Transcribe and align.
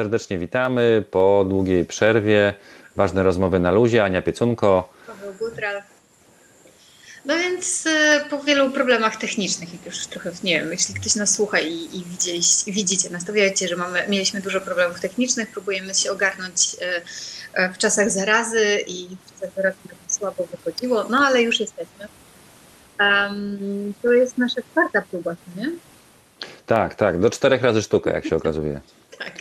Serdecznie 0.00 0.38
witamy 0.38 1.04
po 1.10 1.44
długiej 1.48 1.84
przerwie. 1.84 2.54
Ważne 2.96 3.22
rozmowy 3.22 3.60
na 3.60 3.70
luzie. 3.70 4.04
Ania 4.04 4.22
Piecunko. 4.22 4.92
Paweł 5.06 5.34
Gutral. 5.34 5.82
No 7.24 7.36
więc 7.38 7.86
e, 7.86 8.20
po 8.30 8.38
wielu 8.38 8.70
problemach 8.70 9.16
technicznych, 9.16 9.72
jak 9.72 9.86
już 9.86 10.06
trochę, 10.06 10.32
nie 10.44 10.60
wiem, 10.60 10.72
jeśli 10.72 10.94
ktoś 10.94 11.14
nas 11.14 11.34
słucha 11.34 11.60
i, 11.60 11.88
i 12.66 12.72
widzicie, 12.72 13.10
nastawiacie, 13.10 13.68
że 13.68 13.76
mamy, 13.76 14.08
mieliśmy 14.08 14.40
dużo 14.40 14.60
problemów 14.60 15.00
technicznych, 15.00 15.50
próbujemy 15.50 15.94
się 15.94 16.12
ogarnąć 16.12 16.76
e, 16.80 17.02
e, 17.54 17.72
w 17.72 17.78
czasach 17.78 18.10
zarazy 18.10 18.78
i 18.86 19.08
w 19.26 19.32
czasach 19.32 19.54
zarazy 19.56 19.76
słabo 20.08 20.46
wychodziło, 20.46 21.04
no 21.08 21.18
ale 21.18 21.42
już 21.42 21.60
jesteśmy. 21.60 22.08
Um, 23.00 23.94
to 24.02 24.12
jest 24.12 24.38
nasza 24.38 24.62
czwarta 24.72 25.02
próba, 25.10 25.36
nie? 25.56 25.70
Tak, 26.66 26.94
tak, 26.94 27.20
do 27.20 27.30
czterech 27.30 27.62
razy 27.62 27.82
sztuka, 27.82 28.10
jak 28.10 28.24
się 28.24 28.36
okazuje. 28.36 28.80
Tak. 29.18 29.32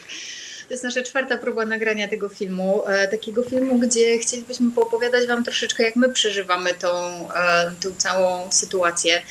To 0.70 0.74
jest 0.74 0.84
nasza 0.84 1.04
czwarta 1.04 1.38
próba 1.38 1.66
nagrania 1.66 2.08
tego 2.08 2.30
filmu. 2.30 2.88
E, 2.88 3.08
takiego 3.08 3.44
filmu, 3.44 3.80
gdzie 3.80 4.18
chcielibyśmy 4.18 4.72
poopowiadać 4.72 5.28
Wam 5.28 5.44
troszeczkę, 5.44 5.84
jak 5.84 5.96
my 5.96 6.10
przeżywamy 6.10 6.74
tą, 6.74 6.90
e, 7.34 7.72
tą 7.82 7.96
całą 7.98 8.52
sytuację. 8.52 9.22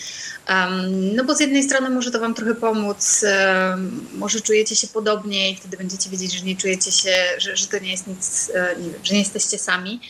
No 1.16 1.24
bo 1.24 1.34
z 1.34 1.40
jednej 1.40 1.62
strony 1.62 1.90
może 1.90 2.10
to 2.10 2.20
Wam 2.20 2.34
trochę 2.34 2.54
pomóc, 2.54 3.24
e, 3.24 3.76
może 4.12 4.40
czujecie 4.40 4.76
się 4.76 4.86
podobnie 4.86 5.50
i 5.50 5.56
wtedy 5.56 5.76
będziecie 5.76 6.10
wiedzieć, 6.10 6.32
że 6.32 6.44
nie 6.44 6.56
czujecie 6.56 6.92
się, 6.92 7.14
że, 7.38 7.56
że 7.56 7.66
to 7.66 7.78
nie 7.78 7.90
jest 7.90 8.06
nic, 8.06 8.52
nie 8.78 8.90
wiem, 8.90 9.00
że 9.04 9.14
nie 9.14 9.20
jesteście 9.20 9.58
sami. 9.58 10.00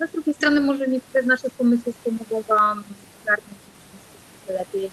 No, 0.00 0.06
z 0.06 0.10
drugiej 0.10 0.34
strony 0.34 0.60
może 0.60 0.88
niektóre 0.88 1.22
z 1.22 1.26
naszych 1.26 1.52
pomysłów 1.52 1.96
pomogą 2.04 2.42
Wam 2.42 2.84
ogarnąć 3.22 3.58
lepiej, 4.48 4.82
nie 4.82 4.88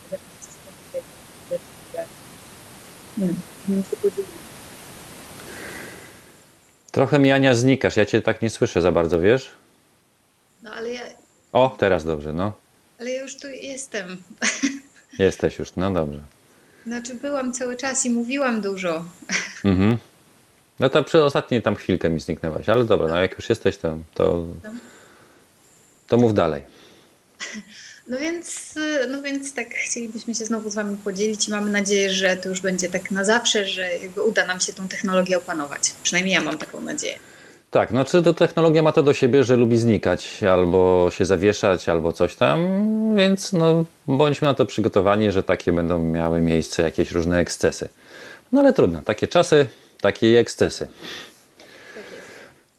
wiem, 3.28 3.36
nie 3.68 3.76
wiem, 3.76 3.84
co 3.92 3.98
podzielić. 3.98 4.43
Trochę 6.94 7.20
mi 7.20 7.32
Ania 7.32 7.56
znikasz, 7.56 7.98
ja 7.98 8.06
cię 8.06 8.22
tak 8.22 8.42
nie 8.42 8.50
słyszę 8.50 8.82
za 8.82 8.92
bardzo, 8.92 9.20
wiesz? 9.20 9.52
No 10.64 10.72
ale 10.74 10.90
ja, 10.90 11.02
O, 11.52 11.76
teraz 11.80 12.06
dobrze, 12.06 12.34
no. 12.34 12.54
ale 13.00 13.12
ja 13.12 13.22
już 13.22 13.38
tu 13.38 13.48
jestem. 13.48 14.18
Jesteś 15.20 15.60
już, 15.60 15.76
no 15.76 15.92
dobrze. 15.92 16.20
Znaczy 16.86 17.16
byłam 17.16 17.54
cały 17.54 17.78
czas 17.78 18.06
i 18.06 18.10
mówiłam 18.10 18.62
dużo. 18.62 19.06
Mhm. 19.66 19.98
No 20.80 20.90
to 20.90 21.04
przy 21.04 21.24
ostatniej 21.24 21.62
tam 21.62 21.76
chwilkę 21.76 22.10
mi 22.10 22.20
zniknęłaś, 22.20 22.70
ale 22.70 22.86
dobra, 22.86 23.08
no 23.08 23.22
jak 23.22 23.36
już 23.38 23.50
jesteś, 23.50 23.78
to, 23.78 23.98
to, 24.14 24.46
to 26.08 26.18
mów 26.18 26.34
dalej. 26.34 26.62
No 28.08 28.18
więc, 28.18 28.78
y, 28.78 29.08
no 29.08 29.22
więc 29.22 29.54
tak 29.54 29.74
chcielibyśmy 29.74 30.36
się 30.36 30.46
znowu 30.46 30.70
z 30.70 30.76
Wami 30.76 30.98
podzielić 30.98 31.48
i 31.48 31.52
mamy 31.52 31.72
nadzieję, 31.72 32.10
że 32.10 32.38
to 32.38 32.50
już 32.50 32.62
będzie 32.62 32.90
tak 32.90 33.12
na 33.12 33.24
zawsze, 33.24 33.66
że 33.66 33.90
uda 34.26 34.46
nam 34.46 34.60
się 34.60 34.74
tą 34.74 34.88
technologię 34.88 35.38
opanować. 35.38 35.82
Przynajmniej 36.04 36.34
ja 36.34 36.42
mam 36.42 36.58
taką 36.58 36.82
nadzieję. 36.82 37.20
Tak, 37.72 37.92
no 37.92 38.06
czy 38.06 38.24
to 38.24 38.34
technologia 38.34 38.84
ma 38.84 38.92
to 38.92 39.04
do 39.04 39.14
siebie, 39.14 39.44
że 39.44 39.56
lubi 39.56 39.78
znikać, 39.78 40.44
albo 40.44 41.10
się 41.12 41.26
zawieszać, 41.26 41.90
albo 41.90 42.14
coś 42.14 42.36
tam, 42.36 42.60
więc 43.16 43.54
no 43.54 43.86
bądźmy 44.08 44.48
na 44.48 44.54
to 44.54 44.66
przygotowani, 44.66 45.32
że 45.32 45.44
takie 45.44 45.72
będą 45.72 46.00
miały 46.00 46.42
miejsce 46.42 46.84
jakieś 46.84 47.12
różne 47.12 47.40
ekscesy. 47.40 47.90
No 48.52 48.62
ale 48.62 48.74
trudno, 48.74 49.02
takie 49.02 49.28
czasy, 49.28 49.68
takie 50.02 50.40
ekscesy. 50.40 50.88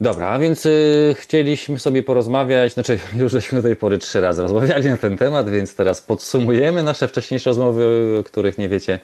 Dobra, 0.01 0.29
a 0.29 0.39
więc 0.39 0.67
y, 0.67 1.15
chcieliśmy 1.19 1.79
sobie 1.79 2.03
porozmawiać, 2.03 2.75
znaczy 2.75 2.99
już 3.21 3.33
żeśmy 3.33 3.63
do 3.63 3.69
tej 3.69 3.77
pory 3.77 3.99
trzy 3.99 4.21
razy 4.21 4.43
rozmawiali 4.43 4.89
na 4.89 4.97
ten 4.97 5.19
temat, 5.19 5.51
więc 5.51 5.77
teraz 5.77 6.01
podsumujemy 6.01 6.83
nasze 6.83 7.09
wcześniejsze 7.09 7.51
rozmowy, 7.51 8.17
o 8.21 8.25
których 8.25 8.59
nie 8.59 8.69
wiecie, 8.69 9.01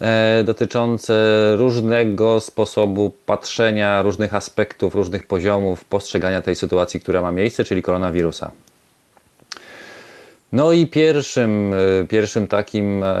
e, 0.00 0.42
dotyczące 0.44 1.14
różnego 1.56 2.40
sposobu 2.40 3.12
patrzenia, 3.26 4.02
różnych 4.02 4.34
aspektów, 4.34 4.94
różnych 4.94 5.26
poziomów 5.26 5.84
postrzegania 5.84 6.42
tej 6.42 6.54
sytuacji, 6.54 7.00
która 7.00 7.22
ma 7.22 7.32
miejsce, 7.32 7.64
czyli 7.64 7.82
koronawirusa. 7.82 8.50
No 10.56 10.72
i 10.72 10.86
pierwszym, 10.86 11.74
e, 11.74 12.04
pierwszym 12.04 12.46
takim, 12.46 13.02
e, 13.02 13.16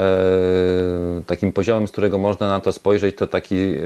takim 1.26 1.52
poziomem, 1.52 1.88
z 1.88 1.90
którego 1.92 2.18
można 2.18 2.48
na 2.48 2.60
to 2.60 2.72
spojrzeć, 2.72 3.16
to 3.16 3.26
taki 3.26 3.56
e, 3.56 3.78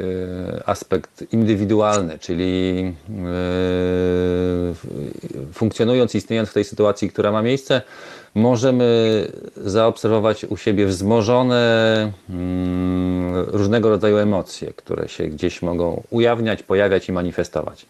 aspekt 0.66 1.24
indywidualny, 1.32 2.18
czyli 2.18 2.94
funkcjonując, 5.52 6.14
istniejąc 6.14 6.48
w 6.48 6.52
tej 6.52 6.64
sytuacji, 6.64 7.10
która 7.10 7.32
ma 7.32 7.42
miejsce, 7.42 7.82
możemy 8.34 9.26
zaobserwować 9.56 10.44
u 10.44 10.56
siebie 10.56 10.86
wzmożone 10.86 12.12
mm, 12.30 13.44
różnego 13.46 13.90
rodzaju 13.90 14.16
emocje, 14.16 14.72
które 14.76 15.08
się 15.08 15.24
gdzieś 15.24 15.62
mogą 15.62 16.02
ujawniać, 16.10 16.62
pojawiać 16.62 17.08
i 17.08 17.12
manifestować. 17.12 17.86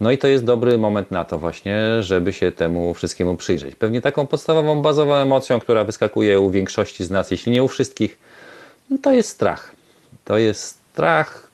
No 0.00 0.10
i 0.10 0.18
to 0.18 0.28
jest 0.28 0.44
dobry 0.44 0.78
moment 0.78 1.10
na 1.10 1.24
to 1.24 1.38
właśnie, 1.38 2.02
żeby 2.02 2.32
się 2.32 2.52
temu 2.52 2.94
wszystkiemu 2.94 3.36
przyjrzeć. 3.36 3.74
Pewnie 3.74 4.00
taką 4.00 4.26
podstawową, 4.26 4.82
bazową 4.82 5.14
emocją, 5.14 5.60
która 5.60 5.84
wyskakuje 5.84 6.40
u 6.40 6.50
większości 6.50 7.04
z 7.04 7.10
nas, 7.10 7.30
jeśli 7.30 7.52
nie 7.52 7.62
u 7.62 7.68
wszystkich, 7.68 8.18
no 8.90 8.98
to 9.02 9.12
jest 9.12 9.28
strach. 9.28 9.72
To 10.24 10.38
jest 10.38 10.62
strach, 10.62 11.48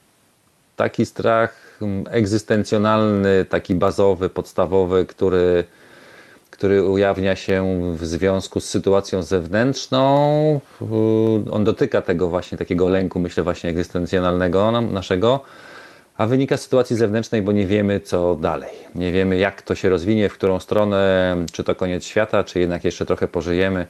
taki 0.77 1.07
strach 1.07 1.79
mm, 1.83 2.05
egzystencjonalny, 2.11 3.45
taki 3.45 3.75
bazowy, 3.75 4.29
podstawowy, 4.29 5.07
który, 5.07 5.65
który 6.51 6.85
ujawnia 6.85 7.37
się 7.37 7.79
w 7.95 8.07
związku 8.07 8.61
z 8.61 8.65
sytuacją 8.65 9.23
zewnętrzną. 9.23 10.61
On 11.51 11.65
dotyka 11.65 12.03
tego 12.03 12.29
właśnie 12.29 12.59
takiego 12.59 12.89
lęku, 12.89 13.21
myślę, 13.21 13.43
właśnie 13.43 13.71
egzystencjonalnego 13.71 14.81
naszego 14.81 15.41
a 16.19 16.27
wynika 16.27 16.57
z 16.57 16.63
sytuacji 16.63 16.97
zewnętrznej, 16.97 17.43
bo 17.43 17.53
nie 17.53 17.67
wiemy 17.67 18.01
co 18.01 18.35
dalej. 18.35 18.71
Nie 18.95 19.13
wiemy 19.13 19.37
jak 19.37 19.63
to 19.63 19.75
się 19.75 19.89
rozwinie, 19.89 20.29
w 20.29 20.33
którą 20.33 20.61
stronę, 20.61 21.37
czy 21.53 21.65
to 21.65 21.75
koniec 21.75 22.05
świata, 22.05 22.45
czy 22.45 22.61
jednak 22.61 22.85
jeszcze 22.85 23.07
trochę 23.07 23.29
pożyjemy. 23.29 23.87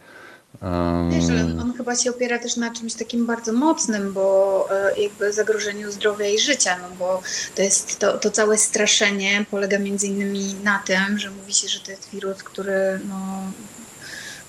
Wiesz, 1.11 1.25
ale 1.31 1.63
on 1.63 1.73
chyba 1.77 1.97
się 1.97 2.11
opiera 2.11 2.39
też 2.39 2.57
na 2.57 2.71
czymś 2.75 2.95
takim 2.95 3.27
bardzo 3.27 3.53
mocnym, 3.53 4.13
bo 4.13 4.69
e, 4.71 5.01
jakby 5.01 5.33
zagrożeniu 5.33 5.91
zdrowia 5.93 6.27
i 6.27 6.39
życia, 6.39 6.77
no 6.83 6.97
bo 6.99 7.23
to 7.55 7.63
jest 7.63 7.99
to, 7.99 8.19
to 8.19 8.31
całe 8.31 8.59
straszenie 8.59 9.45
polega 9.51 9.79
między 9.79 10.07
innymi 10.07 10.55
na 10.65 10.83
tym, 10.87 11.19
że 11.19 11.31
mówi 11.31 11.55
się, 11.55 11.69
że 11.69 11.81
to 11.81 11.91
jest 11.91 12.11
wirus, 12.11 12.43
który 12.43 13.01
no, 13.09 13.43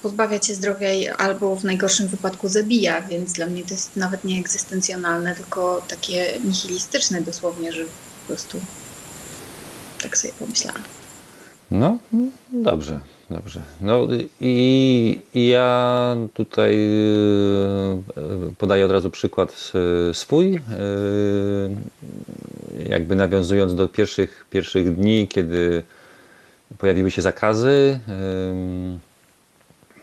pozbawia 0.02 0.40
cię 0.40 0.56
zdrowia 0.56 0.90
albo 1.18 1.56
w 1.56 1.64
najgorszym 1.64 2.08
wypadku 2.08 2.48
zabija, 2.48 3.02
więc 3.02 3.34
dla 3.34 3.46
mnie 3.46 3.64
to 3.64 3.74
jest 3.74 3.96
nawet 3.96 4.24
nie 4.24 4.40
egzystencjonalne, 4.40 5.36
tylko 5.36 5.82
takie 5.88 6.40
nihilistyczne 6.46 7.22
dosłownie, 7.22 7.72
że 7.72 7.84
po 7.84 8.28
prostu 8.28 8.60
tak 10.02 10.18
sobie 10.18 10.34
pomyślałam. 10.40 10.82
No, 11.72 11.98
dobrze, 12.52 13.00
dobrze. 13.30 13.62
No 13.82 14.08
i, 14.42 15.22
i 15.34 15.48
ja 15.48 16.16
tutaj 16.34 16.76
e, 16.76 18.02
podaję 18.58 18.86
od 18.86 18.92
razu 18.92 19.12
przykład 19.12 19.72
e, 20.10 20.14
swój, 20.14 20.56
e, 20.56 20.62
jakby 22.90 23.16
nawiązując 23.16 23.76
do 23.76 23.88
pierwszych, 23.88 24.46
pierwszych 24.50 24.96
dni, 24.96 25.28
kiedy 25.28 25.84
pojawiły 26.78 27.12
się 27.12 27.22
zakazy 27.22 28.00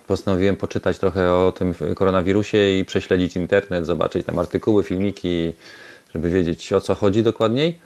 postanowiłem 0.06 0.56
poczytać 0.56 0.98
trochę 0.98 1.32
o 1.32 1.52
tym 1.52 1.74
koronawirusie 1.94 2.78
i 2.78 2.84
prześledzić 2.84 3.36
internet, 3.36 3.86
zobaczyć 3.86 4.26
tam 4.26 4.38
artykuły, 4.38 4.84
filmiki, 4.84 5.52
żeby 6.14 6.30
wiedzieć 6.30 6.72
o 6.72 6.80
co 6.80 6.94
chodzi 6.94 7.22
dokładniej. 7.22 7.78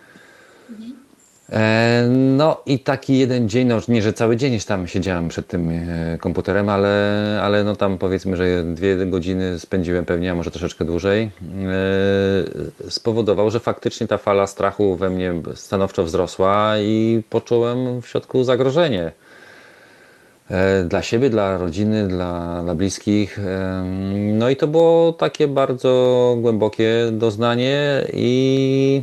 E, 1.53 2.09
no 2.11 2.63
i 2.67 2.79
taki 2.79 3.19
jeden 3.19 3.49
dzień, 3.49 3.69
no 3.69 3.81
nie, 3.89 4.03
że 4.03 4.13
cały 4.13 4.37
dzień 4.37 4.61
tam 4.61 4.87
siedziałem 4.87 5.29
przed 5.29 5.47
tym 5.47 5.71
e, 5.71 6.19
komputerem, 6.19 6.69
ale, 6.69 7.41
ale 7.43 7.65
no 7.65 7.77
tam 7.77 7.99
powiedzmy, 7.99 8.37
że 8.37 8.65
dwie 8.65 9.07
godziny 9.07 9.59
spędziłem 9.59 10.05
pewnie, 10.05 10.31
a 10.31 10.35
może 10.35 10.51
troszeczkę 10.51 10.85
dłużej, 10.85 11.31
e, 12.87 12.91
spowodował, 12.91 13.51
że 13.51 13.61
faktycznie 13.61 14.07
ta 14.07 14.19
fala 14.19 14.47
strachu 14.47 14.97
we 14.97 15.11
mnie 15.11 15.35
stanowczo 15.55 16.05
wzrosła 16.05 16.79
i 16.79 17.23
poczułem 17.31 18.03
w 18.03 18.07
środku 18.07 18.45
zagrożenie. 18.45 19.13
E, 20.51 20.85
dla 20.85 21.03
siebie, 21.03 21.31
dla 21.31 21.59
rodziny, 21.59 22.09
dla, 22.09 22.63
dla 22.63 22.75
bliskich. 22.75 23.39
No 24.33 24.51
i 24.51 24.57
to 24.57 24.67
było 24.67 25.13
takie 25.13 25.49
bardzo 25.49 26.37
głębokie 26.41 27.09
doznanie 27.13 28.07
i 28.13 29.03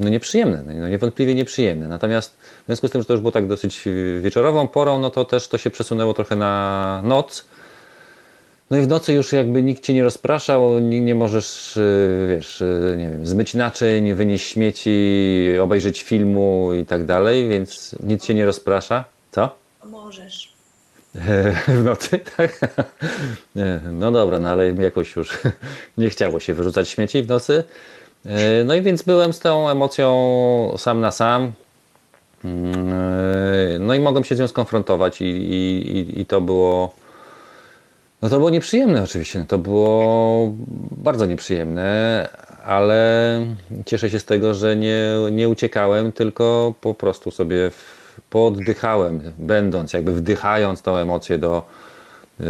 no 0.00 0.08
nieprzyjemne, 0.08 0.62
no 0.66 0.88
niewątpliwie 0.88 1.34
nieprzyjemne. 1.34 1.88
Natomiast 1.88 2.36
w 2.62 2.66
związku 2.66 2.88
z 2.88 2.90
tym, 2.90 3.00
że 3.00 3.06
to 3.06 3.12
już 3.12 3.20
było 3.20 3.32
tak 3.32 3.46
dosyć 3.46 3.82
wieczorową 4.20 4.68
porą, 4.68 4.98
no 4.98 5.10
to 5.10 5.24
też 5.24 5.48
to 5.48 5.58
się 5.58 5.70
przesunęło 5.70 6.14
trochę 6.14 6.36
na 6.36 7.02
noc. 7.04 7.44
No 8.70 8.76
i 8.78 8.82
w 8.82 8.88
nocy 8.88 9.12
już 9.12 9.32
jakby 9.32 9.62
nikt 9.62 9.84
cię 9.84 9.94
nie 9.94 10.04
rozpraszał, 10.04 10.78
nie, 10.78 11.00
nie 11.00 11.14
możesz, 11.14 11.76
e, 11.76 12.26
wiesz, 12.28 12.62
e, 12.62 12.96
nie 12.96 13.10
wiem, 13.10 13.26
zmyć 13.26 13.54
naczyń, 13.54 14.14
wynieść 14.14 14.48
śmieci, 14.48 14.90
obejrzeć 15.62 16.02
filmu 16.02 16.74
i 16.74 16.86
tak 16.86 17.04
dalej, 17.04 17.48
więc 17.48 17.96
nic 18.02 18.24
cię 18.24 18.34
nie 18.34 18.46
rozprasza. 18.46 19.04
Co? 19.32 19.56
Możesz. 19.84 20.59
W 21.68 21.84
nocy, 21.84 22.18
tak? 22.36 22.58
No 23.92 24.12
dobra, 24.12 24.38
no 24.38 24.48
ale 24.48 24.70
jakoś 24.72 25.16
już 25.16 25.38
nie 25.98 26.10
chciało 26.10 26.40
się 26.40 26.54
wyrzucać 26.54 26.88
śmieci 26.88 27.22
w 27.22 27.28
nocy. 27.28 27.64
E, 28.26 28.64
no 28.64 28.74
i 28.74 28.82
więc 28.82 29.02
byłem 29.02 29.32
z 29.32 29.38
tą 29.38 29.68
emocją 29.70 30.74
sam 30.78 31.00
na 31.00 31.10
sam. 31.10 31.52
Mm, 32.44 32.92
e, 32.92 33.78
No 33.78 33.94
i 33.94 34.00
mogłem 34.00 34.24
się 34.24 34.36
z 34.36 34.38
nią 34.38 34.48
skonfrontować 34.48 35.20
i, 35.20 35.24
i, 35.24 36.20
i- 36.20 36.26
to 36.26 36.40
było. 36.40 36.94
No 38.22 38.28
to 38.28 38.36
było 38.38 38.50
nieprzyjemne 38.50 39.02
oczywiście. 39.02 39.44
To 39.48 39.58
było 39.58 40.52
bardzo 40.90 41.26
nieprzyjemne, 41.26 42.28
ale 42.64 43.40
cieszę 43.86 44.10
się 44.10 44.18
z 44.20 44.24
tego, 44.24 44.54
że 44.54 44.76
nie, 44.76 45.04
nie 45.32 45.48
uciekałem, 45.48 46.12
tylko 46.12 46.74
po 46.80 46.94
prostu 46.94 47.30
sobie 47.30 47.70
pooddychałem, 48.30 49.32
będąc, 49.38 49.92
jakby 49.92 50.12
wdychając 50.12 50.82
tą 50.82 50.96
emocję 50.96 51.38
do, 51.38 51.62
yy, 52.40 52.46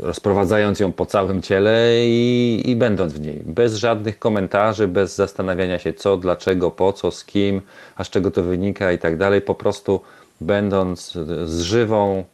rozprowadzając 0.00 0.80
ją 0.80 0.92
po 0.92 1.06
całym 1.06 1.42
ciele 1.42 1.92
i, 2.00 2.62
i 2.64 2.76
będąc 2.76 3.12
w 3.12 3.20
niej. 3.20 3.42
Bez 3.44 3.74
żadnych 3.74 4.18
komentarzy, 4.18 4.88
bez 4.88 5.16
zastanawiania 5.16 5.78
się 5.78 5.92
co, 5.92 6.16
dlaczego, 6.16 6.70
po 6.70 6.92
co, 6.92 7.10
z 7.10 7.24
kim, 7.24 7.60
a 7.96 8.04
z 8.04 8.10
czego 8.10 8.30
to 8.30 8.42
wynika 8.42 8.92
i 8.92 8.98
tak 8.98 9.16
dalej. 9.16 9.40
Po 9.40 9.54
prostu 9.54 10.00
będąc 10.40 11.12
z 11.44 11.60
żywą, 11.60 12.24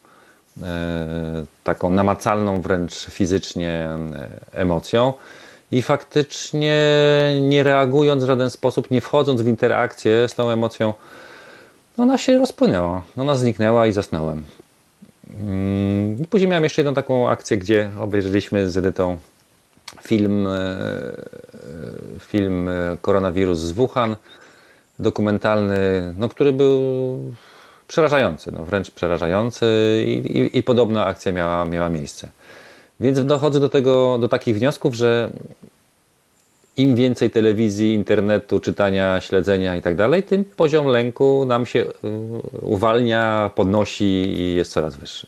e, 0.62 1.44
taką 1.64 1.90
namacalną 1.90 2.61
wręcz 2.61 2.94
fizycznie 2.94 3.70
e, 3.72 4.28
emocją 4.52 5.12
i 5.72 5.82
faktycznie 5.82 6.78
nie 7.40 7.62
reagując 7.62 8.25
w 8.25 8.26
żaden 8.26 8.50
sposób, 8.50 8.90
nie 8.90 9.00
wchodząc 9.00 9.43
w 9.43 9.49
interakcję 9.49 10.28
z 10.28 10.34
tą 10.34 10.50
emocją, 10.50 10.94
ona 11.96 12.19
się 12.19 12.38
rozpłynęła, 12.38 13.02
ona 13.17 13.35
zniknęła 13.35 13.87
i 13.87 13.93
zasnąłem. 13.93 14.44
Mm, 15.41 16.25
Później 16.31 16.49
miałem 16.49 16.64
jeszcze 16.64 16.82
jedną 16.82 16.94
taką 16.94 17.29
akcję, 17.29 17.58
gdzie 17.58 17.91
obejrzeliśmy 18.00 18.70
z 18.70 18.76
Edytą 18.76 19.19
film, 20.02 20.46
e, 20.46 20.76
film 22.20 22.69
e, 22.69 22.96
Koronawirus 23.00 23.58
z 23.58 23.73
Wuhan, 23.73 24.17
dokumentalny, 24.99 26.14
no, 26.19 26.29
który 26.29 26.52
był 26.52 26.81
przerażający, 27.88 28.52
no, 28.52 28.64
wręcz 28.64 28.90
przerażający 28.90 29.67
i, 30.06 30.38
i, 30.38 30.58
i 30.58 30.62
podobna 30.62 31.06
akcja 31.06 31.32
miała, 31.32 31.64
miała 31.64 31.88
miejsce. 31.88 32.29
Więc 33.00 33.25
dochodzę 33.25 33.61
do 33.61 33.69
tego, 33.69 34.19
do 34.19 34.29
takich 34.29 34.56
wniosków, 34.56 34.94
że 34.94 35.31
im 36.76 36.94
więcej 36.94 37.31
telewizji, 37.31 37.94
internetu, 37.94 38.61
czytania, 38.61 39.21
śledzenia 39.21 39.76
i 39.76 39.82
tak 39.82 39.97
dalej, 39.97 40.23
tym 40.23 40.44
poziom 40.44 40.87
lęku 40.87 41.44
nam 41.44 41.67
się 41.67 41.81
y, 41.81 41.93
uwalnia, 42.61 43.50
podnosi 43.55 44.05
i 44.05 44.55
jest 44.55 44.73
coraz 44.73 44.97
wyższy. 44.97 45.26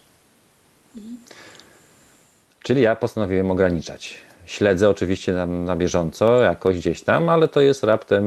Czyli 2.62 2.82
ja 2.82 2.96
postanowiłem 2.96 3.50
ograniczać. 3.50 4.14
Śledzę 4.46 4.90
oczywiście 4.90 5.32
na, 5.32 5.46
na 5.46 5.76
bieżąco, 5.76 6.40
jakoś 6.40 6.78
gdzieś 6.78 7.02
tam, 7.02 7.28
ale 7.28 7.48
to 7.48 7.60
jest 7.60 7.84
raptem, 7.84 8.24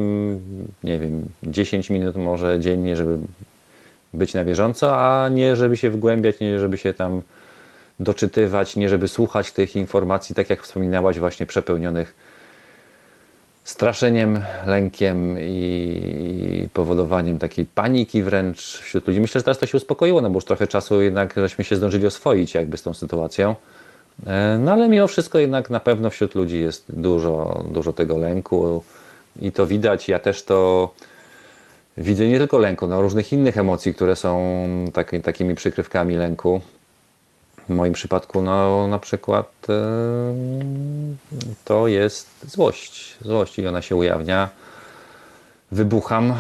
nie 0.84 1.00
wiem, 1.00 1.26
10 1.44 1.90
minut 1.90 2.16
może 2.16 2.60
dziennie, 2.60 2.96
żeby 2.96 3.18
być 4.14 4.34
na 4.34 4.46
bieżąco, 4.46 4.98
a 4.98 5.30
nie 5.30 5.56
żeby 5.56 5.78
się 5.78 5.90
wgłębiać, 5.90 6.40
nie 6.40 6.60
żeby 6.60 6.78
się 6.78 6.94
tam 6.94 7.22
doczytywać, 8.00 8.76
nie 8.76 8.90
żeby 8.90 9.08
słuchać 9.08 9.52
tych 9.52 9.76
informacji, 9.76 10.36
tak 10.36 10.50
jak 10.50 10.64
wspominałaś, 10.64 11.20
właśnie 11.20 11.46
przepełnionych 11.46 12.16
straszeniem, 13.70 14.42
lękiem 14.66 15.38
i 15.40 16.68
powodowaniem 16.74 17.40
takiej 17.40 17.66
paniki 17.66 18.24
wręcz 18.24 18.60
wśród 18.60 19.08
ludzi. 19.08 19.22
Myślę, 19.22 19.40
że 19.40 19.44
teraz 19.44 19.60
to 19.60 19.66
się 19.66 19.78
uspokoiło, 19.78 20.22
no 20.22 20.30
bo 20.30 20.38
już 20.38 20.46
trochę 20.46 20.68
czasu 20.68 21.02
jednak 21.02 21.34
żeśmy 21.38 21.64
się 21.64 21.76
zdążyli 21.76 22.08
oswoić 22.08 22.54
jakby 22.54 22.78
z 22.78 22.84
tą 22.84 22.94
sytuacją. 22.94 23.56
E, 24.28 24.58
No 24.58 24.72
ale 24.72 24.90
mimo 24.90 25.08
wszystko 25.08 25.40
jednak 25.40 25.70
na 25.70 25.80
pewno 25.80 26.10
wśród 26.10 26.36
ludzi 26.36 26.60
jest 26.60 26.86
dużo, 26.90 27.64
dużo 27.72 27.94
tego 27.94 28.18
lęku 28.18 28.84
i 29.42 29.52
to 29.52 29.68
widać. 29.68 30.08
Ja 30.08 30.20
też 30.20 30.44
to 30.44 30.90
widzę 31.98 32.28
nie 32.28 32.38
tylko 32.38 32.58
lęku, 32.58 32.88
no 32.88 33.02
różnych 33.02 33.34
innych 33.34 33.58
emocji, 33.58 33.94
które 33.94 34.16
są 34.16 34.56
taki, 34.94 35.22
takimi 35.22 35.56
przykrywkami 35.56 36.16
lęku. 36.16 36.62
W 37.70 37.74
moim 37.74 37.94
przypadku, 37.94 38.42
no 38.42 38.88
na 38.88 39.00
przykład 39.00 39.68
to 41.66 41.88
jest 41.88 42.28
złość. 42.48 43.18
Złość 43.22 43.60
i 43.60 43.68
ona 43.68 43.82
się 43.82 43.96
ujawnia. 43.96 44.50
Wybucham. 45.72 46.34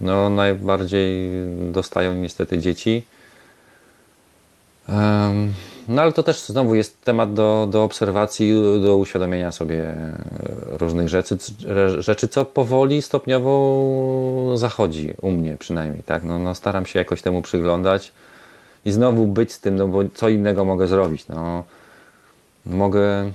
No 0.00 0.30
najbardziej 0.30 1.30
dostają 1.72 2.14
niestety 2.14 2.58
dzieci. 2.58 3.02
No 5.88 6.02
ale 6.02 6.12
to 6.12 6.22
też 6.22 6.40
znowu 6.40 6.74
jest 6.74 7.04
temat 7.04 7.34
do, 7.34 7.68
do 7.70 7.84
obserwacji, 7.84 8.54
do 8.84 8.96
uświadomienia 8.96 9.52
sobie 9.52 9.84
e, 9.84 10.14
różnych 10.66 11.08
rzeczy, 11.08 11.36
rzeczy, 11.98 12.28
co 12.28 12.44
powoli, 12.44 13.02
stopniowo 13.02 14.52
zachodzi 14.54 15.14
u 15.22 15.30
mnie 15.30 15.56
przynajmniej, 15.56 16.02
tak? 16.02 16.24
No, 16.24 16.38
no 16.38 16.54
staram 16.54 16.86
się 16.86 16.98
jakoś 16.98 17.22
temu 17.22 17.42
przyglądać 17.42 18.12
i 18.84 18.92
znowu 18.92 19.26
być 19.26 19.52
z 19.52 19.60
tym, 19.60 19.76
no 19.76 19.88
bo 19.88 20.00
co 20.14 20.28
innego 20.28 20.64
mogę 20.64 20.86
zrobić, 20.86 21.28
no. 21.28 21.64
Mogę 22.66 23.32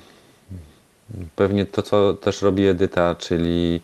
pewnie 1.36 1.66
to, 1.66 1.82
co 1.82 2.14
też 2.14 2.42
robi 2.42 2.68
Edyta, 2.68 3.16
czyli 3.16 3.82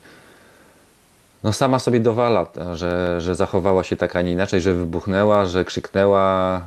no 1.44 1.54
sama 1.54 1.80
sobie 1.80 2.00
dowala, 2.00 2.48
że, 2.74 3.22
że 3.22 3.36
zachowała 3.36 3.84
się 3.84 3.96
tak, 3.96 4.16
a 4.16 4.22
nie 4.22 4.32
inaczej, 4.32 4.62
że 4.62 4.74
wybuchnęła, 4.74 5.46
że 5.46 5.66
krzyknęła 5.66 6.62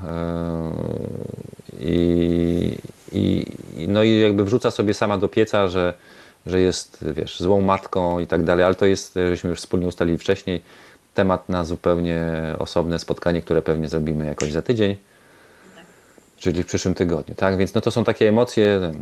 yy, 1.80 1.86
i, 1.86 2.78
i, 3.12 3.46
no 3.88 4.02
i 4.02 4.20
jakby 4.20 4.44
wrzuca 4.44 4.70
sobie 4.70 4.94
sama 4.94 5.18
do 5.18 5.28
pieca, 5.28 5.68
że, 5.68 5.94
że 6.46 6.60
jest, 6.60 7.04
wiesz, 7.12 7.40
złą 7.40 7.60
matką 7.60 8.18
i 8.18 8.26
tak 8.26 8.44
dalej, 8.44 8.64
ale 8.64 8.74
to 8.74 8.86
jest, 8.86 9.14
żeśmy 9.14 9.50
już 9.50 9.58
wspólnie 9.58 9.86
ustalili 9.86 10.18
wcześniej, 10.18 10.62
temat 11.16 11.48
na 11.48 11.64
zupełnie 11.64 12.24
osobne 12.58 12.98
spotkanie, 12.98 13.42
które 13.42 13.62
pewnie 13.62 13.88
zrobimy 13.88 14.26
jakoś 14.26 14.52
za 14.52 14.62
tydzień, 14.62 14.96
czyli 16.36 16.62
w 16.62 16.66
przyszłym 16.66 16.94
tygodniu, 16.94 17.34
tak? 17.34 17.56
Więc 17.56 17.74
no 17.74 17.80
to 17.80 17.90
są 17.90 18.04
takie 18.04 18.28
emocje, 18.28 18.92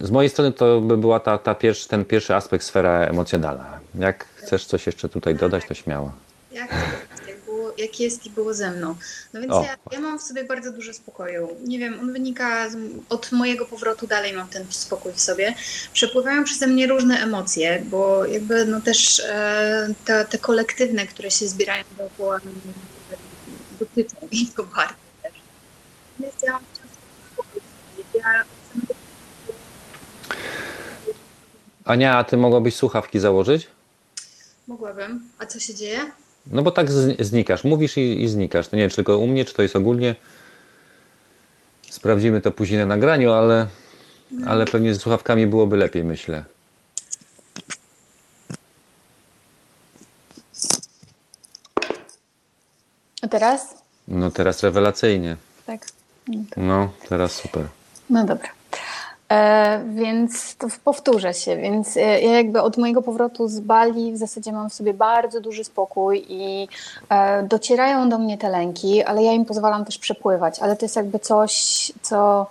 z 0.00 0.10
mojej 0.10 0.30
strony 0.30 0.52
to 0.52 0.80
by 0.80 0.96
była 0.96 1.20
ta, 1.20 1.38
ta 1.38 1.54
pierwszy, 1.54 1.88
ten 1.88 2.04
pierwszy 2.04 2.34
aspekt, 2.34 2.64
sfera 2.64 3.00
emocjonalna. 3.00 3.78
Jak 3.94 4.24
chcesz 4.24 4.64
coś 4.64 4.86
jeszcze 4.86 5.08
tutaj 5.08 5.34
dodać, 5.34 5.64
to 5.68 5.74
śmiało. 5.74 6.12
Jak, 6.52 6.68
było, 6.68 6.80
jak 7.78 8.00
jest 8.00 8.26
i 8.26 8.30
było 8.30 8.54
ze 8.54 8.70
mną. 8.70 8.94
No 9.32 9.40
więc 9.40 9.52
ja, 9.52 9.76
ja 9.92 10.00
mam 10.00 10.18
w 10.18 10.22
sobie 10.22 10.44
bardzo 10.44 10.72
dużo 10.72 10.94
spokoju. 10.94 11.48
Nie 11.64 11.78
wiem, 11.78 12.00
on 12.00 12.12
wynika 12.12 12.70
z, 12.70 12.76
od 13.08 13.32
mojego 13.32 13.66
powrotu 13.66 14.06
dalej 14.06 14.32
mam 14.32 14.48
ten 14.48 14.64
spokój 14.70 15.12
w 15.12 15.20
sobie. 15.20 15.54
Przepływają 15.92 16.44
przeze 16.44 16.66
mnie 16.66 16.86
różne 16.86 17.18
emocje, 17.18 17.82
bo 17.86 18.24
jakby 18.26 18.64
no 18.64 18.80
też 18.80 19.20
e, 19.20 19.94
te, 20.04 20.24
te 20.24 20.38
kolektywne, 20.38 21.06
które 21.06 21.30
się 21.30 21.48
zbierają 21.48 21.84
dookoła 21.98 22.40
mnie, 22.44 22.72
dotyczą 23.80 24.16
mnie 24.32 24.46
to 24.56 24.64
bardzo 24.64 24.94
też. 25.22 25.32
Więc 26.20 26.34
ja 26.42 26.52
mam 26.52 26.62
spokój. 27.32 27.60
Ja 28.14 28.44
Ania, 31.84 32.18
a 32.18 32.24
ty 32.24 32.36
mogłabyś 32.36 32.76
słuchawki 32.76 33.20
założyć? 33.20 33.68
mogłabym. 34.68 35.28
A 35.38 35.46
co 35.46 35.60
się 35.60 35.74
dzieje? 35.74 36.00
No 36.50 36.62
bo 36.62 36.70
tak 36.70 36.90
znikasz, 37.20 37.64
mówisz 37.64 37.96
i, 37.96 38.22
i 38.22 38.28
znikasz. 38.28 38.68
To 38.68 38.76
nie 38.76 38.82
wiem, 38.82 38.90
czy 38.90 38.96
tylko 38.96 39.18
u 39.18 39.26
mnie, 39.26 39.44
czy 39.44 39.54
to 39.54 39.62
jest 39.62 39.76
ogólnie. 39.76 40.14
Sprawdzimy 41.90 42.40
to 42.40 42.50
później 42.50 42.78
na 42.80 42.86
nagraniu, 42.86 43.32
ale, 43.32 43.66
ale 44.46 44.64
pewnie 44.64 44.94
z 44.94 45.00
słuchawkami 45.00 45.46
byłoby 45.46 45.76
lepiej, 45.76 46.04
myślę. 46.04 46.44
A 53.22 53.28
teraz? 53.28 53.74
No 54.08 54.30
teraz 54.30 54.62
rewelacyjnie. 54.62 55.36
Tak. 55.66 55.86
No, 56.56 56.92
teraz 57.08 57.32
super. 57.32 57.66
No 58.10 58.26
dobra. 58.26 58.57
E, 59.32 59.80
więc 59.88 60.56
to 60.56 60.66
powtórzę 60.84 61.34
się, 61.34 61.56
więc 61.56 61.96
e, 61.96 62.00
ja 62.00 62.32
jakby 62.32 62.62
od 62.62 62.76
mojego 62.76 63.02
powrotu 63.02 63.48
z 63.48 63.60
Bali 63.60 64.12
w 64.12 64.16
zasadzie 64.16 64.52
mam 64.52 64.70
w 64.70 64.74
sobie 64.74 64.94
bardzo 64.94 65.40
duży 65.40 65.64
spokój 65.64 66.26
i 66.28 66.68
e, 67.08 67.42
docierają 67.42 68.08
do 68.08 68.18
mnie 68.18 68.38
te 68.38 68.48
lęki, 68.48 69.04
ale 69.04 69.22
ja 69.22 69.32
im 69.32 69.44
pozwalam 69.44 69.84
też 69.84 69.98
przepływać, 69.98 70.58
ale 70.60 70.76
to 70.76 70.84
jest 70.84 70.96
jakby 70.96 71.18
coś, 71.18 71.52
co 72.02 72.46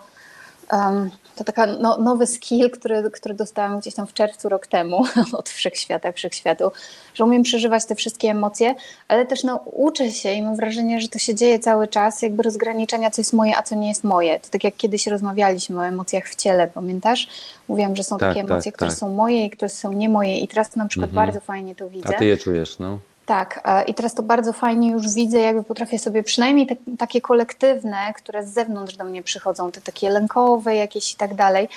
em, 0.72 1.10
to 1.36 1.44
taka 1.44 1.66
no, 1.66 1.98
nowy 1.98 2.28
skill, 2.28 2.72
który, 2.72 3.12
który 3.12 3.36
dostałam 3.36 3.80
gdzieś 3.80 3.94
tam 3.94 4.08
w 4.08 4.14
czerwcu 4.14 4.50
rok 4.50 4.68
temu 4.68 5.04
od 5.40 5.50
Wszechświata, 5.50 6.12
Wszechświatu, 6.12 6.72
że 7.14 7.24
umiem 7.26 7.44
przeżywać 7.44 7.86
te 7.86 7.96
wszystkie 7.96 8.30
emocje, 8.30 8.76
ale 9.08 9.26
też 9.26 9.44
no, 9.44 9.56
uczę 9.66 10.12
się 10.12 10.32
i 10.32 10.42
mam 10.42 10.56
wrażenie, 10.56 11.02
że 11.02 11.08
to 11.08 11.20
się 11.20 11.36
dzieje 11.36 11.60
cały 11.60 11.88
czas, 11.88 12.22
jakby 12.22 12.44
rozgraniczenia, 12.44 13.12
co 13.12 13.22
jest 13.22 13.34
moje, 13.34 13.58
a 13.58 13.64
co 13.64 13.76
nie 13.76 13.88
jest 13.88 14.04
moje. 14.04 14.40
To 14.40 14.50
tak 14.50 14.64
jak 14.64 14.76
kiedyś 14.78 15.08
rozmawialiśmy 15.08 15.80
o 15.80 15.86
emocjach 15.86 16.28
w 16.30 16.36
ciele, 16.36 16.68
pamiętasz? 16.68 17.28
Mówiłam, 17.68 17.96
że 17.96 18.04
są 18.04 18.18
Tak, 18.18 18.30
takie 18.30 18.42
tak, 18.42 18.52
emocje, 18.52 18.72
które 18.72 18.90
tak. 18.92 19.00
są 19.00 19.10
moje 19.14 19.46
i 19.46 19.50
które 19.50 19.70
są 19.70 19.94
nie 19.94 20.10
moje 20.10 20.40
i 20.40 20.48
teraz 20.48 20.76
na 20.76 20.86
przykład 20.88 21.10
Mhm. 21.10 21.26
bardzo 21.28 21.40
fajnie 21.46 21.76
to 21.76 21.86
A 21.86 21.90
widzę. 21.90 22.14
ty 22.14 22.26
je 22.26 22.38
czujesz, 22.38 22.80
no? 22.80 23.00
Tak, 23.28 23.62
e, 23.66 23.84
i 23.84 23.94
teraz 23.94 24.14
to 24.14 24.24
bardzo 24.24 24.54
fajnie 24.54 24.92
już 24.92 25.14
widzę, 25.14 25.40
jakby 25.40 25.64
potrafię 25.64 26.00
sobie 26.00 26.24
przynajmniej 26.24 26.68
te, 26.68 26.76
takie 26.98 27.22
kolektywne, 27.22 28.14
które 28.16 28.48
z 28.48 28.54
zewnątrz 28.54 28.96
do 28.96 29.04
mnie 29.04 29.24
przychodzą, 29.24 29.72
te 29.72 29.82
takie 29.82 30.10
lękowe 30.10 30.76
jakieś 30.76 31.14
i 31.14 31.16
tak 31.16 31.36
dalej, 31.36 31.70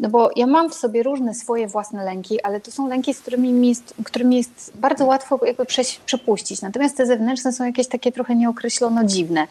no 0.00 0.08
bo 0.08 0.30
ja 0.36 0.46
mam 0.46 0.70
w 0.70 0.74
sobie 0.74 1.02
różne 1.02 1.34
swoje 1.34 1.68
własne 1.68 2.04
lęki, 2.04 2.42
ale 2.42 2.60
to 2.60 2.70
są 2.70 2.88
lęki, 2.88 3.14
z 3.14 3.20
którymi 3.20 3.52
mi 3.52 3.68
jest, 3.68 3.94
którymi 4.04 4.36
jest 4.36 4.72
bardzo 4.74 5.06
łatwo 5.06 5.40
jakby 5.46 5.66
prześ, 5.66 5.98
przepuścić, 5.98 6.62
natomiast 6.62 6.96
te 6.96 7.06
zewnętrzne 7.06 7.52
są 7.52 7.64
jakieś 7.64 7.88
takie 7.88 8.12
trochę 8.12 8.36
nieokreślono 8.36 9.04
dziwne. 9.04 9.46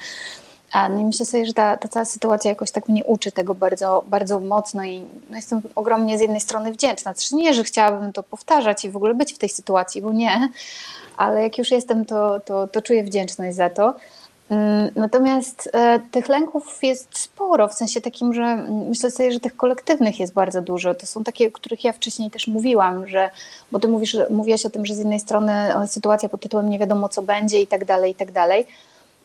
A 0.71 0.89
no 0.89 1.03
myślę 1.03 1.25
sobie, 1.25 1.45
że 1.45 1.53
ta, 1.53 1.77
ta 1.77 1.87
cała 1.87 2.05
sytuacja 2.05 2.49
jakoś 2.49 2.71
tak 2.71 2.89
mnie 2.89 3.03
uczy 3.03 3.31
tego 3.31 3.55
bardzo, 3.55 4.03
bardzo 4.07 4.39
mocno 4.39 4.83
i 4.83 5.01
no 5.29 5.35
jestem 5.35 5.61
ogromnie 5.75 6.17
z 6.17 6.21
jednej 6.21 6.41
strony 6.41 6.71
wdzięczna. 6.71 7.13
Znaczy 7.13 7.35
nie, 7.35 7.53
że 7.53 7.63
chciałabym 7.63 8.13
to 8.13 8.23
powtarzać 8.23 8.85
i 8.85 8.89
w 8.89 8.95
ogóle 8.95 9.13
być 9.13 9.33
w 9.33 9.37
tej 9.37 9.49
sytuacji, 9.49 10.01
bo 10.01 10.13
nie, 10.13 10.49
ale 11.17 11.43
jak 11.43 11.57
już 11.57 11.71
jestem, 11.71 12.05
to, 12.05 12.39
to, 12.39 12.67
to 12.67 12.81
czuję 12.81 13.03
wdzięczność 13.03 13.55
za 13.55 13.69
to. 13.69 13.93
Mm, 14.49 14.89
Natomiast 14.95 15.69
e, 15.73 15.99
tych 16.11 16.29
lęków 16.29 16.79
jest 16.83 17.17
sporo, 17.17 17.67
w 17.67 17.73
sensie 17.73 18.01
takim, 18.01 18.33
że 18.33 18.41
mm, 18.41 18.87
myślę 18.87 19.11
sobie, 19.11 19.31
że 19.31 19.39
tych 19.39 19.57
kolektywnych 19.57 20.19
jest 20.19 20.33
bardzo 20.33 20.61
dużo. 20.61 20.95
To 20.95 21.05
są 21.05 21.23
takie, 21.23 21.47
o 21.47 21.51
których 21.51 21.83
ja 21.83 21.93
wcześniej 21.93 22.31
też 22.31 22.47
mówiłam, 22.47 23.07
że, 23.07 23.29
bo 23.71 23.79
ty 23.79 23.87
mówisz, 23.87 24.17
mówiłaś 24.29 24.65
o 24.65 24.69
tym, 24.69 24.85
że 24.85 24.95
z 24.95 24.97
jednej 24.97 25.19
strony 25.19 25.51
e, 25.51 25.87
sytuacja 25.87 26.29
pod 26.29 26.41
tytułem 26.41 26.69
nie 26.69 26.79
wiadomo 26.79 27.09
co 27.09 27.21
będzie 27.21 27.61
i 27.61 27.67
tak 27.67 27.85
dalej, 27.85 28.11
i 28.11 28.15
tak 28.15 28.31
dalej. 28.31 28.67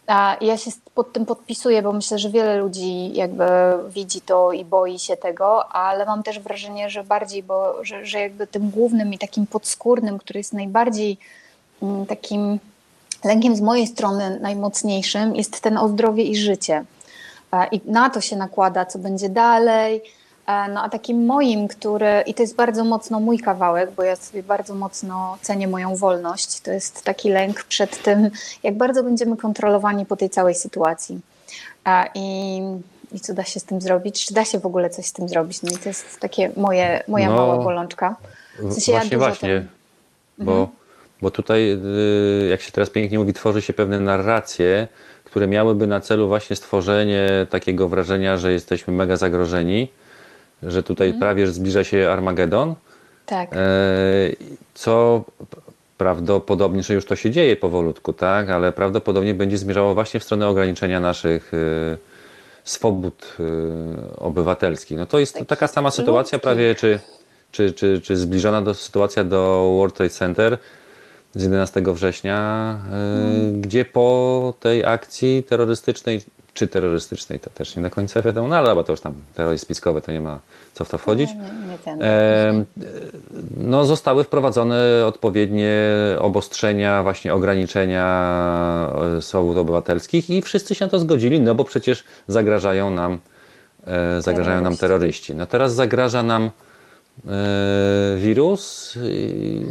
A 0.07 0.37
ja 0.41 0.57
się 0.57 0.71
pod 0.95 1.13
tym 1.13 1.27
podpisuję, 1.27 1.83
bo 1.83 1.93
myślę, 1.93 2.19
że 2.19 2.31
wiele 2.31 2.57
ludzi 2.57 3.13
jakby 3.15 3.45
widzi 3.89 4.21
to 4.21 4.53
i 4.53 4.65
boi 4.65 4.99
się 4.99 5.17
tego, 5.17 5.73
ale 5.73 6.07
mam 6.07 6.23
też 6.23 6.41
wrażenie, 6.41 6.91
że 6.91 7.05
bardziej, 7.05 7.43
bo 7.43 7.85
że, 7.85 8.07
że 8.07 8.21
jakby 8.21 8.47
tym 8.47 8.71
głównym 8.71 9.15
i 9.15 9.19
takim 9.19 9.47
podskórnym, 9.47 10.19
który 10.19 10.41
jest 10.41 10.53
najbardziej 10.53 11.19
takim 12.09 12.59
lękiem 13.25 13.57
z 13.57 13.61
mojej 13.61 13.87
strony 13.87 14.39
najmocniejszym 14.41 15.37
jest 15.37 15.61
ten 15.61 15.79
o 15.79 15.89
zdrowie 15.89 16.23
i 16.25 16.37
życie. 16.37 16.85
E, 17.53 17.67
I 17.73 17.81
na 17.85 18.11
to 18.11 18.21
się 18.21 18.37
nakłada, 18.37 18.87
co 18.87 18.99
będzie 18.99 19.29
dalej. 19.29 20.03
E, 20.47 20.69
No 20.69 20.83
a 20.83 20.89
takim 20.89 21.27
moim, 21.27 21.69
który, 21.69 22.23
i 22.27 22.35
to 22.35 22.43
jest 22.43 22.57
bardzo 22.57 22.85
mocno 22.85 23.21
mój 23.21 23.39
kawałek, 23.39 23.91
bo 23.91 24.03
ja 24.03 24.17
sobie 24.17 24.43
bardzo 24.43 24.75
mocno 24.75 25.39
cenię 25.43 25.69
moją 25.69 25.97
wolność, 25.97 26.61
to 26.61 26.71
jest 26.73 27.03
taki 27.05 27.31
lęk 27.31 27.65
przed 27.65 28.03
tym, 28.03 28.31
jak 28.63 28.77
bardzo 28.77 29.03
będziemy 29.03 29.37
kontrolowani 29.37 30.07
po 30.07 30.17
tej 30.17 30.31
całej 30.31 30.55
sytuacji. 30.55 31.21
E, 31.87 32.05
I, 32.15 32.59
i 33.13 33.21
co 33.21 33.35
da 33.35 33.45
się 33.45 33.61
z 33.61 33.65
tym 33.65 33.81
zrobić? 33.81 34.27
Czy 34.27 34.35
da 34.35 34.45
się 34.45 34.59
w 34.59 34.67
ogóle 34.67 34.91
coś 34.91 35.07
z 35.07 35.13
tym 35.13 35.29
zrobić? 35.29 35.63
No 35.63 35.71
i 35.71 35.77
to 35.79 35.89
jest 35.89 36.21
takie 36.21 36.51
moje, 36.57 37.03
moja 37.09 37.29
No, 37.31 37.37
mała 37.37 37.57
bolączka. 37.57 38.17
W 38.59 38.73
sensie 38.73 38.93
ja 38.93 38.99
Właśnie, 38.99 39.17
dużo 39.17 39.29
właśnie. 39.29 39.49
tym- 39.49 39.69
Bo, 40.39 40.53
Mhm. 40.53 40.69
Bo 41.23 41.31
tutaj, 41.31 41.79
y, 42.45 42.49
jak 42.49 42.61
się 42.61 42.73
teraz 42.73 42.91
pięknie 42.91 43.19
mówi, 43.19 43.33
tworzy 43.33 43.63
się 43.63 43.73
pewne 43.73 44.01
narracje, 44.01 44.89
które 45.25 45.47
miałyby 45.47 45.87
na 45.87 46.01
celu 46.01 46.29
właśnie 46.29 46.57
stworzenie 46.57 47.47
takiego 47.51 47.89
wrażenia, 47.89 48.37
że 48.37 48.53
jesteśmy 48.53 48.95
mega 48.95 49.17
zagrożeni, 49.17 49.89
że 50.63 50.83
tutaj 50.83 51.07
Mhm. 51.09 51.21
prawie 51.21 51.47
że 51.47 51.53
zbliża 51.53 51.85
się 51.85 52.11
Armagedon. 52.11 52.75
Tak. 53.27 53.49
E, 53.53 53.59
Co 54.75 55.25
prawdopodobnie, 55.99 56.83
że 56.83 56.95
już 56.95 57.05
to 57.07 57.17
się 57.17 57.31
dzieje 57.31 57.57
powolutku, 57.57 58.13
tak, 58.13 58.51
ale 58.51 58.73
prawdopodobnie 58.73 59.35
będzie 59.35 59.59
zmierzało 59.59 59.95
właśnie 59.95 60.21
w 60.21 60.25
stronę 60.25 60.49
ograniczenia 60.49 61.01
naszych 61.01 61.55
y, 61.55 61.99
swobód 62.65 63.37
y, 63.41 64.19
obywatelskich. 64.19 64.99
No 64.99 65.07
to 65.07 65.19
jest 65.19 65.33
Takich 65.33 65.49
taka 65.49 65.67
sama 65.67 65.91
sytuacja 65.91 66.39
prawie, 66.39 66.75
czy, 66.75 67.01
czy, 67.53 67.73
czy, 67.73 68.01
czy 68.01 68.17
zbliżona 68.17 68.63
do 68.63 68.75
sytuacja 68.75 69.25
do 69.25 69.73
World 69.77 69.95
Trade 69.95 70.11
Center 70.11 70.59
z 71.35 71.43
11 71.43 71.83
września, 71.95 72.79
y, 73.49 73.61
gdzie 73.61 73.85
po 73.85 74.55
tej 74.61 74.85
akcji 74.85 75.43
terrorystycznej, 75.43 76.21
czy 76.55 76.69
terrorystycznej, 76.69 77.41
to 77.41 77.51
też 77.51 77.77
nie 77.77 77.83
do 77.83 77.91
końca 77.91 78.23
wiadomo, 78.23 78.49
no 78.49 78.57
ale 78.57 78.85
to 78.85 78.93
już 78.93 79.01
tam 79.01 79.15
terroryzm 79.35 79.63
spiskowy, 79.63 80.01
to 80.01 80.13
nie 80.13 80.21
ma 80.21 80.39
co 80.75 80.85
w 80.85 80.89
to 80.89 80.99
wchodzić. 80.99 81.31
Nie, 81.31 81.97
nie 81.97 82.65
No, 83.57 83.85
zostały 83.85 84.25
wprowadzone 84.25 85.07
odpowiednie 85.07 85.75
obostrzenia, 86.19 87.03
właśnie 87.03 87.35
ograniczenia 87.35 88.07
e, 89.19 89.23
swobód 89.23 89.57
obywatelskich 89.57 90.31
i 90.31 90.43
wszyscy 90.43 90.75
się 90.75 90.85
na 90.85 90.91
to 90.91 90.99
zgodzili, 90.99 91.41
no 91.41 91.55
bo 91.55 91.65
przecież 91.65 92.05
zagrażają 92.29 92.91
nam, 92.91 93.19
e, 93.87 94.23
zagrażają 94.23 94.61
nam 94.61 94.77
Terroryści. 94.77 95.35
No 95.35 95.47
teraz 95.47 95.75
zagraża 95.75 96.23
nam 96.23 96.43
e, 96.45 96.72
wirus, 98.17 98.97
i- 99.03 99.67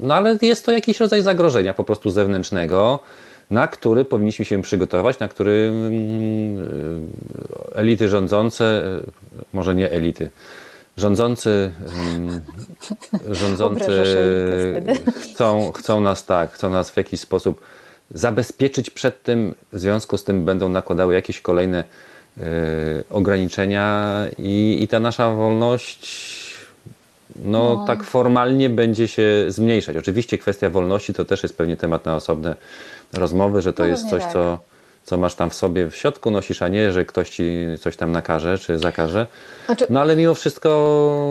no 0.00 0.14
ale 0.14 0.38
jest 0.42 0.66
to 0.66 0.72
jakiś 0.72 1.00
rodzaj 1.00 1.22
zagrożenia 1.22 1.74
po 1.74 1.84
prostu 1.84 2.10
zewnętrznego, 2.10 2.98
na 3.50 3.68
który 3.68 4.04
powinniśmy 4.04 4.44
się 4.44 4.62
przygotować, 4.62 5.18
na 5.18 5.28
który 5.28 5.70
mm, 5.72 6.68
e, 7.74 7.76
elity 7.76 8.08
rządzące, 8.08 8.64
e, 8.64 9.00
może 9.52 9.74
nie 9.74 9.90
elity, 9.90 10.30
rządzący, 10.96 11.70
mm, 11.94 12.40
rządzący 13.30 13.86
chcą, 15.20 15.72
chcą 15.72 16.00
nas 16.00 16.24
tak, 16.26 16.52
chcą 16.52 16.70
nas 16.70 16.90
w 16.90 16.96
jakiś 16.96 17.20
sposób 17.20 17.60
zabezpieczyć 18.10 18.90
przed 18.90 19.22
tym, 19.22 19.54
w 19.72 19.78
związku 19.78 20.18
z 20.18 20.24
tym 20.24 20.44
będą 20.44 20.68
nakładały 20.68 21.14
jakieś 21.14 21.40
kolejne 21.40 21.84
e, 22.38 22.42
ograniczenia 23.10 24.14
i, 24.38 24.78
i 24.82 24.88
ta 24.88 25.00
nasza 25.00 25.30
wolność 25.34 26.47
no, 27.44 27.74
No. 27.74 27.84
tak 27.86 28.04
formalnie 28.04 28.70
będzie 28.70 29.08
się 29.08 29.44
zmniejszać. 29.48 29.96
Oczywiście 29.96 30.38
kwestia 30.38 30.70
wolności 30.70 31.14
to 31.14 31.24
też 31.24 31.42
jest 31.42 31.56
pewnie 31.56 31.76
temat 31.76 32.04
na 32.04 32.16
osobne 32.16 32.56
rozmowy, 33.12 33.62
że 33.62 33.72
to 33.72 33.82
No 33.82 33.88
jest 33.88 34.10
coś, 34.10 34.22
tak. 34.22 34.32
co, 34.32 34.58
co 35.04 35.16
masz 35.18 35.34
tam 35.34 35.50
w 35.50 35.54
sobie 35.54 35.90
w 35.90 35.96
środku 35.96 36.30
nosisz, 36.30 36.62
a 36.62 36.68
nie, 36.68 36.92
że 36.92 37.04
ktoś 37.04 37.30
ci 37.30 37.66
coś 37.80 37.96
tam 37.96 38.12
nakaże 38.12 38.58
czy 38.58 38.78
zakaże. 38.78 39.26
Znaczy, 39.66 39.86
No 39.90 40.00
ale 40.00 40.16
mimo 40.16 40.34
wszystko 40.34 40.68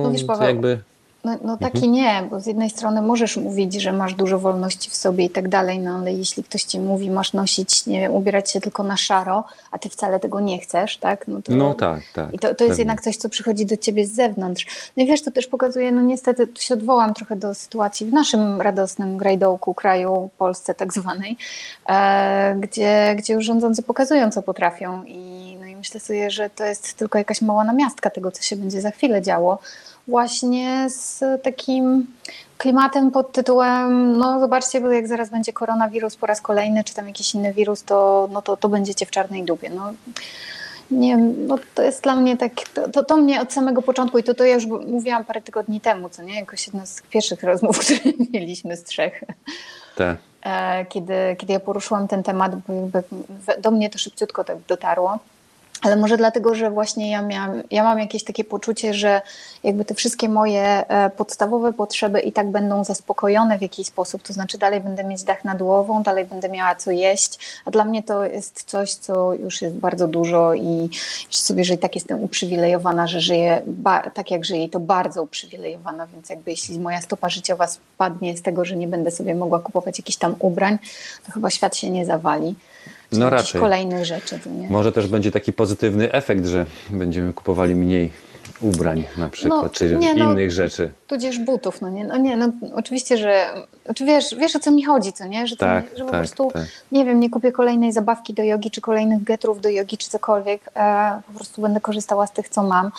No 0.04 0.12
wiesz, 0.12 0.24
Paweł, 0.24 0.48
jakby 0.48 0.80
No, 1.27 1.38
no 1.43 1.57
tak 1.57 1.75
Mhm. 1.75 1.86
i 1.86 1.89
nie, 1.89 2.24
bo 2.29 2.39
z 2.39 2.46
jednej 2.46 2.69
strony 2.69 3.01
możesz 3.01 3.38
mówić, 3.38 3.74
że 3.74 3.93
masz 3.93 4.13
dużo 4.13 4.39
wolności 4.39 4.89
w 4.89 4.96
sobie 4.96 5.25
i 5.25 5.29
tak 5.29 5.48
dalej, 5.50 5.79
no 5.79 5.98
ale 5.98 6.13
jeśli 6.13 6.43
ktoś 6.43 6.63
ci 6.63 6.79
mówi, 6.79 7.12
masz 7.12 7.34
nosić, 7.34 7.86
nie 7.86 8.00
wiem, 8.00 8.12
ubierać 8.12 8.51
się 8.51 8.62
tylko 8.62 8.84
na 8.84 8.98
szaro, 8.98 9.43
a 9.72 9.79
ty 9.79 9.89
wcale 9.89 10.19
tego 10.19 10.39
nie 10.39 10.60
chcesz, 10.60 10.98
tak? 10.98 11.27
No, 11.27 11.41
to, 11.41 11.51
no 11.51 11.74
tak, 11.74 12.01
tak. 12.13 12.34
I 12.34 12.39
to, 12.39 12.41
to 12.41 12.48
jest 12.48 12.57
pewnie. 12.57 12.75
jednak 12.77 13.01
coś, 13.01 13.17
co 13.17 13.29
przychodzi 13.29 13.65
do 13.65 13.77
ciebie 13.77 14.05
z 14.05 14.12
zewnątrz. 14.15 14.91
No 14.98 15.03
i 15.03 15.07
wiesz, 15.07 15.22
to 15.24 15.31
też 15.31 15.48
pokazuje, 15.48 15.91
no 15.91 16.01
niestety, 16.01 16.48
tu 16.48 16.62
się 16.62 16.74
odwołam 16.74 17.13
trochę 17.13 17.36
do 17.36 17.53
sytuacji 17.55 18.05
w 18.07 18.13
naszym 18.13 18.62
radosnym 18.62 19.17
grajdołku, 19.17 19.74
kraju, 19.74 20.29
Polsce 20.38 20.74
tak 20.74 20.93
zwanej, 20.93 21.38
e, 21.89 22.55
gdzie, 22.60 23.15
gdzie 23.17 23.34
już 23.34 23.46
rządzący 23.46 23.84
pokazują, 23.84 24.31
co 24.31 24.41
potrafią 24.41 25.03
i, 25.03 25.57
no 25.60 25.65
i 25.65 25.75
myślę 25.75 26.00
sobie, 26.00 26.31
że 26.31 26.50
to 26.50 26.65
jest 26.65 26.93
tylko 26.93 27.17
jakaś 27.17 27.41
mała 27.41 27.63
namiastka 27.63 28.10
tego, 28.10 28.31
co 28.31 28.43
się 28.43 28.55
będzie 28.55 28.81
za 28.81 28.91
chwilę 28.91 29.22
działo. 29.22 29.60
Właśnie 30.08 30.90
z 30.90 31.24
takim 31.44 32.08
klimatem 32.58 33.12
pod 33.12 33.32
tytułem, 33.32 34.18
no 34.18 34.40
zobaczcie, 34.40 34.80
jak 34.80 35.08
zaraz 35.08 35.30
będzie 35.30 35.54
koronawirus 35.54 36.16
po 36.16 36.26
raz 36.26 36.42
kolejny, 36.42 36.84
czy 36.84 36.94
tam 36.94 37.08
jakiś 37.08 37.36
inny 37.36 37.54
wirus, 37.54 37.84
to, 37.84 38.30
no 38.32 38.42
to, 38.42 38.58
to 38.58 38.70
będziecie 38.70 39.06
w 39.06 39.12
czarnej 39.12 39.44
dupie. 39.44 39.70
No, 39.70 39.94
nie 40.92 41.18
no 41.18 41.56
to 41.76 41.84
jest 41.84 42.04
dla 42.04 42.16
mnie 42.16 42.38
tak, 42.38 42.52
to, 42.94 43.04
to, 43.04 43.18
mnie 43.18 43.42
od 43.42 43.54
samego 43.54 43.82
początku 43.82 44.18
i 44.18 44.24
to, 44.24 44.34
to 44.34 44.44
ja 44.44 44.54
już 44.54 44.66
mówiłam 44.66 45.26
parę 45.26 45.42
tygodni 45.42 45.82
temu, 45.82 46.10
co 46.10 46.24
nie, 46.24 46.40
jakoś 46.40 46.68
jedna 46.68 46.86
z 46.86 47.02
pierwszych 47.02 47.44
rozmów, 47.44 47.80
które 47.84 48.00
mieliśmy 48.34 48.78
z 48.78 48.84
trzech, 48.84 49.24
e, 50.44 50.86
kiedy, 50.86 51.36
kiedy 51.38 51.54
ja 51.54 51.60
poruszyłam 51.60 52.08
ten 52.08 52.24
temat, 52.24 52.52
do 53.62 53.72
mnie 53.72 53.90
to 53.90 53.98
szybciutko 53.98 54.44
tak 54.44 54.58
dotarło. 54.68 55.20
Ale 55.81 55.96
może 55.96 56.17
dlatego, 56.17 56.55
że 56.55 56.72
właśnie 56.72 57.12
ja, 57.12 57.22
miałam, 57.22 57.63
ja 57.72 57.84
mam 57.84 58.00
jakieś 58.00 58.24
takie 58.24 58.43
poczucie, 58.43 58.93
że 58.93 59.22
jakby 59.63 59.86
te 59.86 59.93
wszystkie 59.93 60.29
moje 60.29 60.63
e, 60.63 61.10
podstawowe 61.10 61.74
potrzeby 61.74 62.19
i 62.19 62.31
tak 62.31 62.51
będą 62.51 62.84
zaspokojone 62.84 63.57
w 63.57 63.62
jakiś 63.62 63.88
sposób, 63.88 64.24
to 64.24 64.34
znaczy 64.34 64.57
dalej 64.57 64.81
będę 64.81 65.03
mieć 65.03 65.24
dach 65.24 65.43
nad 65.43 65.57
głową, 65.57 66.03
dalej 66.03 66.25
będę 66.25 66.50
miała 66.50 66.75
co 66.75 66.91
jeść, 66.91 67.39
a 67.65 67.72
dla 67.72 67.86
mnie 67.86 68.03
to 68.03 68.25
jest 68.25 68.63
coś, 68.63 68.93
co 68.93 69.34
już 69.34 69.62
jest 69.62 69.75
bardzo 69.75 70.07
dużo 70.07 70.53
i 70.53 70.89
sobie, 71.29 71.63
że 71.63 71.74
i 71.74 71.77
tak 71.77 71.96
jestem 71.96 72.24
uprzywilejowana, 72.24 73.07
że 73.07 73.22
żyję 73.22 73.62
tak 74.13 74.31
jak 74.31 74.46
żyję 74.46 74.63
i 74.63 74.69
to 74.69 74.79
bardzo 74.79 75.24
uprzywilejowana, 75.24 76.07
więc 76.07 76.29
jakby 76.29 76.51
jeśli 76.51 76.79
moja 76.79 77.01
stopa 77.01 77.29
życiowa 77.29 77.67
spadnie 77.67 78.38
z 78.38 78.41
tego, 78.41 78.65
że 78.65 78.75
nie 78.75 78.88
będę 78.88 79.12
sobie 79.12 79.36
mogła 79.36 79.60
kupować 79.60 79.98
jakichś 79.98 80.17
tam 80.17 80.36
ubrań, 80.39 80.77
to 81.25 81.31
chyba 81.31 81.50
świat 81.50 81.75
się 81.75 81.89
nie 81.89 82.05
zawali. 82.05 82.55
No 83.12 83.30
raczej. 83.30 83.62
kolejnych 83.62 84.06
rzeczy, 84.06 84.40
nie? 84.46 84.70
Może 84.70 84.92
też 84.92 85.08
będzie 85.08 85.32
taki 85.32 85.54
pozytywny 85.54 86.12
efekt, 86.12 86.46
że 86.46 86.66
będziemy 86.90 87.34
kupowali 87.34 87.76
mniej 87.76 88.12
ubrań 88.62 89.04
na 89.18 89.30
przykład, 89.30 89.64
No, 89.64 89.70
czy 89.70 89.96
nie, 89.96 90.16
no, 90.16 90.32
innych 90.32 90.52
rzeczy. 90.52 90.92
Tudzież 91.08 91.40
butów, 91.40 91.82
no 91.82 91.90
nie, 91.90 92.06
no 92.06 92.18
nie, 92.18 92.38
no 92.38 92.48
oczywiście, 92.76 93.18
że, 93.18 93.46
czy 93.96 94.06
wiesz, 94.06 94.36
wiesz 94.36 94.56
o 94.56 94.60
co 94.60 94.72
mi 94.72 94.84
chodzi, 94.84 95.14
co 95.14 95.26
nie, 95.28 95.48
że, 95.48 95.56
to, 95.56 95.66
Tak, 95.66 95.92
nie, 95.92 95.98
że 95.98 96.06
po 96.06 96.12
tak, 96.12 96.20
prostu, 96.20 96.52
tak. 96.54 96.64
nie 96.92 97.06
wiem, 97.06 97.20
nie 97.20 97.30
kupię 97.30 97.52
kolejnej 97.52 97.94
zabawki 97.94 98.34
do 98.34 98.44
jogi, 98.44 98.72
czy 98.72 98.82
kolejnych 98.82 99.24
getrów 99.24 99.62
do 99.62 99.70
jogi, 99.70 99.98
czy 99.98 100.10
cokolwiek, 100.10 100.62
e, 100.76 101.22
po 101.28 101.34
prostu 101.34 101.62
będę 101.62 101.82
korzystała 101.82 102.28
z 102.28 102.32
tych, 102.32 102.50
co 102.50 102.64
mam, 102.64 102.92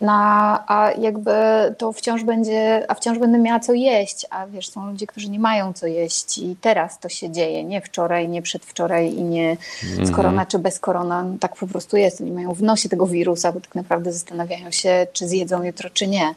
na, 0.00 0.64
a 0.66 0.90
jakby 0.98 1.30
to 1.78 1.92
wciąż 1.92 2.24
będzie, 2.24 2.84
a 2.88 2.94
wciąż 2.94 3.18
będę 3.18 3.38
miała 3.38 3.60
co 3.60 3.72
jeść, 3.72 4.26
a 4.30 4.46
wiesz, 4.46 4.68
są 4.68 4.86
ludzie, 4.90 5.06
którzy 5.06 5.30
nie 5.30 5.38
mają 5.38 5.72
co 5.72 5.86
jeść 5.86 6.38
i 6.38 6.56
teraz 6.60 6.98
to 6.98 7.08
się 7.08 7.30
dzieje, 7.30 7.64
nie 7.64 7.80
wczoraj, 7.80 8.28
nie 8.28 8.42
przedwczoraj 8.42 9.14
i 9.14 9.22
nie 9.24 9.56
z 9.82 9.98
Mhm. 9.98 10.14
korona 10.14 10.46
czy 10.46 10.58
bez 10.58 10.78
korona, 10.80 11.22
no, 11.22 11.36
tak 11.40 11.56
po 11.56 11.66
prostu 11.66 11.96
jest, 11.96 12.20
oni 12.20 12.32
mają 12.32 12.54
w 12.54 12.62
nosie 12.62 12.88
tego 12.88 13.06
wirusa, 13.06 13.52
bo 13.52 13.60
tak 13.60 13.74
naprawdę 13.74 14.12
zastanawiają 14.12 14.70
się, 14.70 15.03
czy 15.12 15.28
zjedzą 15.28 15.62
jutro, 15.62 15.90
czy 15.90 16.06
nie. 16.06 16.34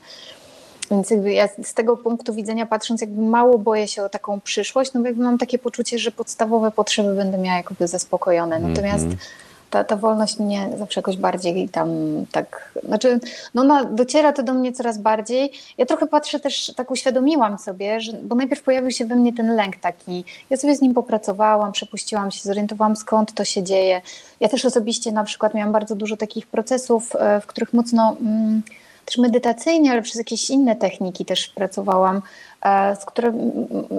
Więc 0.92 1.10
jakby 1.10 1.34
ja 1.34 1.50
z 1.64 1.74
tego 1.74 1.98
punktu 1.98 2.34
widzenia 2.34 2.66
patrząc, 2.66 3.02
jakby 3.02 3.22
mało 3.22 3.58
boję 3.58 3.88
się 3.88 4.04
o 4.04 4.10
taką 4.10 4.42
przyszłość, 4.42 4.94
no 4.94 5.02
bo 5.02 5.08
jakby 5.08 5.24
mam 5.24 5.38
takie 5.38 5.60
poczucie, 5.60 6.00
że 6.00 6.12
podstawowe 6.12 6.72
potrzeby 6.72 7.16
będę 7.16 7.38
miała 7.38 7.58
jakby 7.58 7.88
zaspokojone. 7.88 8.60
Natomiast 8.60 9.04
Mhm. 9.04 9.20
Ta, 9.70 9.84
ta 9.84 9.96
wolność 9.96 10.40
mnie 10.40 10.70
zawsze 10.78 11.00
jakoś 11.00 11.18
bardziej 11.18 11.70
tam 11.70 11.90
tak, 12.32 12.72
znaczy 12.84 13.20
no 13.54 13.62
ona 13.62 13.84
dociera 13.84 14.34
to 14.34 14.44
do 14.44 14.54
mnie 14.54 14.74
coraz 14.74 14.98
bardziej. 14.98 15.52
Ja 15.78 15.86
trochę 15.86 16.08
patrzę 16.08 16.40
też, 16.40 16.74
tak 16.76 16.92
uświadomiłam 16.92 17.58
sobie, 17.58 18.02
że, 18.02 18.14
bo 18.14 18.36
najpierw 18.36 18.64
pojawił 18.64 18.92
się 18.92 19.06
we 19.06 19.16
mnie 19.16 19.34
ten 19.34 19.56
lęk 19.56 19.76
taki, 19.76 20.24
ja 20.50 20.58
sobie 20.58 20.76
z 20.76 20.82
nim 20.82 20.94
popracowałam, 20.94 21.72
przepuściłam 21.72 22.32
się, 22.32 22.42
zorientowałam 22.42 22.96
skąd 22.96 23.34
to 23.34 23.46
się 23.46 23.64
dzieje. 23.64 24.02
Ja 24.40 24.50
też 24.50 24.66
osobiście 24.66 25.12
na 25.12 25.24
przykład 25.24 25.54
miałam 25.54 25.74
bardzo 25.74 25.96
dużo 25.96 26.18
takich 26.18 26.48
procesów, 26.48 27.16
e, 27.16 27.42
w 27.42 27.46
których 27.46 27.74
mocno... 27.74 28.16
Mm, 28.22 28.62
też 29.08 29.18
medytacyjnie, 29.18 29.92
ale 29.92 30.02
przez 30.02 30.16
jakieś 30.16 30.50
inne 30.50 30.76
techniki 30.76 31.26
też 31.26 31.48
pracowałam, 31.48 32.22
z 33.02 33.06
których 33.06 33.34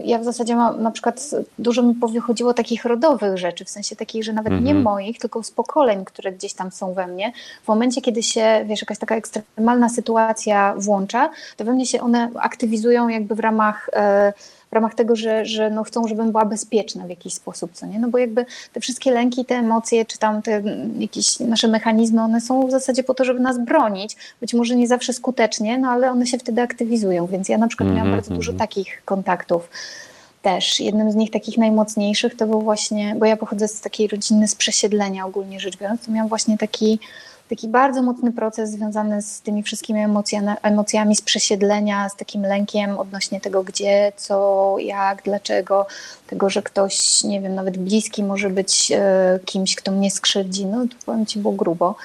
ja 0.05 0.19
w 0.19 0.25
zasadzie 0.25 0.57
mam 0.57 0.83
na 0.83 0.91
przykład 0.91 1.31
dużo 1.59 1.83
mi 1.83 1.95
powychodziło 1.95 2.55
takich 2.55 2.85
rodowych 2.85 3.37
rzeczy, 3.39 3.65
w 3.65 3.71
sensie 3.71 3.97
takich, 3.97 4.25
że 4.25 4.33
nawet 4.33 4.53
nie 4.53 4.59
Mhm. 4.59 4.83
moich, 4.83 5.19
tylko 5.19 5.43
z 5.43 5.51
pokoleń, 5.51 6.05
które 6.05 6.33
gdzieś 6.33 6.55
tam 6.55 6.73
są 6.73 6.93
we 6.95 7.07
mnie. 7.07 7.33
W 7.65 7.69
momencie, 7.69 8.01
kiedy 8.01 8.23
się, 8.23 8.65
wiesz, 8.67 8.81
jakaś 8.83 8.99
taka 8.99 9.17
ekstremalna 9.17 9.89
sytuacja 9.89 10.75
włącza, 10.77 11.31
to 11.57 11.65
we 11.65 11.73
mnie 11.73 11.87
się 11.87 12.01
one 12.01 12.31
aktywizują 12.35 13.09
jakby 13.09 13.35
w 13.35 13.41
ramach 13.41 13.91
e, 13.93 14.33
w 14.71 14.73
ramach 14.73 14.95
tego, 14.95 15.17
że, 15.17 15.47
że 15.47 15.71
no 15.71 15.85
chcą, 15.85 16.09
żebym 16.09 16.31
była 16.31 16.45
bezpieczna 16.45 17.07
w 17.07 17.11
jakiś 17.11 17.35
sposób, 17.35 17.73
co 17.73 17.87
nie? 17.87 17.99
No 17.99 18.09
bo 18.09 18.19
jakby 18.19 18.47
te 18.73 18.81
wszystkie 18.81 19.11
lęki, 19.11 19.45
te 19.45 19.55
emocje, 19.55 20.05
czy 20.05 20.19
tam 20.19 20.43
te 20.43 20.53
mm, 20.57 21.03
jakieś 21.03 21.41
nasze 21.41 21.69
mechanizmy, 21.69 22.23
one 22.23 22.41
są 22.41 22.67
w 22.67 22.71
zasadzie 22.71 23.03
po 23.05 23.15
to, 23.15 23.25
żeby 23.25 23.41
nas 23.41 23.59
bronić. 23.59 24.17
Być 24.41 24.55
może 24.55 24.77
nie 24.77 24.89
zawsze 24.89 25.13
skutecznie, 25.13 25.79
no 25.79 25.89
ale 25.89 26.11
one 26.11 26.27
się 26.27 26.39
wtedy 26.39 26.63
aktywizują, 26.63 27.27
więc 27.27 27.49
ja 27.49 27.59
na 27.59 27.69
przykład 27.69 27.89
miałam 27.89 28.07
Mhm, 28.07 28.17
bardzo 28.17 28.35
dużo. 28.35 28.53
Takich 28.59 29.03
kontaktów 29.05 29.69
też. 30.43 30.81
Jednym 30.81 31.13
z 31.13 31.15
nich 31.15 31.31
takich 31.31 31.59
najmocniejszych 31.59 32.37
to 32.37 32.47
był 32.47 32.63
właśnie, 32.63 33.15
bo 33.19 33.27
ja 33.27 33.37
pochodzę 33.37 33.69
z 33.69 33.81
takiej 33.81 34.09
rodziny 34.09 34.49
z 34.49 34.55
przesiedlenia 34.55 35.27
ogólnie 35.27 35.61
rzecz 35.61 35.77
biorąc, 35.77 36.07
to 36.07 36.13
miałam 36.13 36.29
właśnie 36.29 36.59
taki, 36.59 36.99
taki 37.49 37.69
bardzo 37.69 38.03
mocny 38.03 38.33
proces 38.33 38.71
związany 38.71 39.23
z 39.23 39.41
tymi 39.41 39.63
wszystkimi 39.63 40.01
emocjami, 40.01 40.49
emocjami 40.63 41.17
z 41.17 41.23
przesiedlenia, 41.23 42.09
z 42.09 42.17
takim 42.17 42.43
lękiem 42.43 42.99
odnośnie 42.99 43.41
tego, 43.41 43.65
gdzie, 43.65 44.13
co, 44.17 44.77
jak, 44.79 45.23
dlaczego, 45.23 45.87
tego, 46.27 46.51
że 46.51 46.63
ktoś, 46.63 47.25
nie 47.25 47.41
wiem, 47.41 47.55
nawet 47.55 47.79
bliski 47.79 48.25
może 48.25 48.51
być 48.51 48.93
e, 48.93 49.39
kimś, 49.45 49.77
kto 49.77 49.93
mnie 49.93 50.11
skrzywdzi. 50.11 50.67
No 50.67 50.87
to 50.87 50.95
powiem 51.07 51.27
Ci, 51.27 51.39
było 51.39 51.55
grubo. 51.55 51.97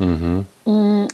Mhm. 0.00 0.44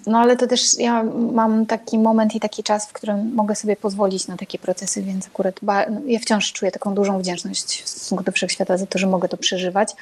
No 0.07 0.19
ale 0.19 0.37
to 0.37 0.47
też 0.47 0.79
ja 0.79 1.03
mam 1.33 1.67
taki 1.67 1.99
moment 1.99 2.35
i 2.35 2.41
taki 2.41 2.63
czas, 2.63 2.87
w 2.87 2.93
którym 2.93 3.35
mogę 3.35 3.55
sobie 3.55 3.77
pozwolić 3.77 4.29
na 4.29 4.37
takie 4.37 4.59
procesy, 4.59 5.03
więc 5.03 5.27
akurat 5.27 5.55
no, 5.63 6.01
ja 6.07 6.19
wciąż 6.19 6.53
czuję 6.53 6.73
taką 6.73 6.95
dużą 6.95 7.19
wdzięczność 7.19 7.83
w 7.83 7.89
stosunku 7.89 8.25
do 8.25 8.33
wszechświata 8.33 8.77
za 8.77 8.87
to, 8.87 8.99
że 8.99 9.07
mogę 9.07 9.29
to 9.29 9.37
przeżywać. 9.37 9.95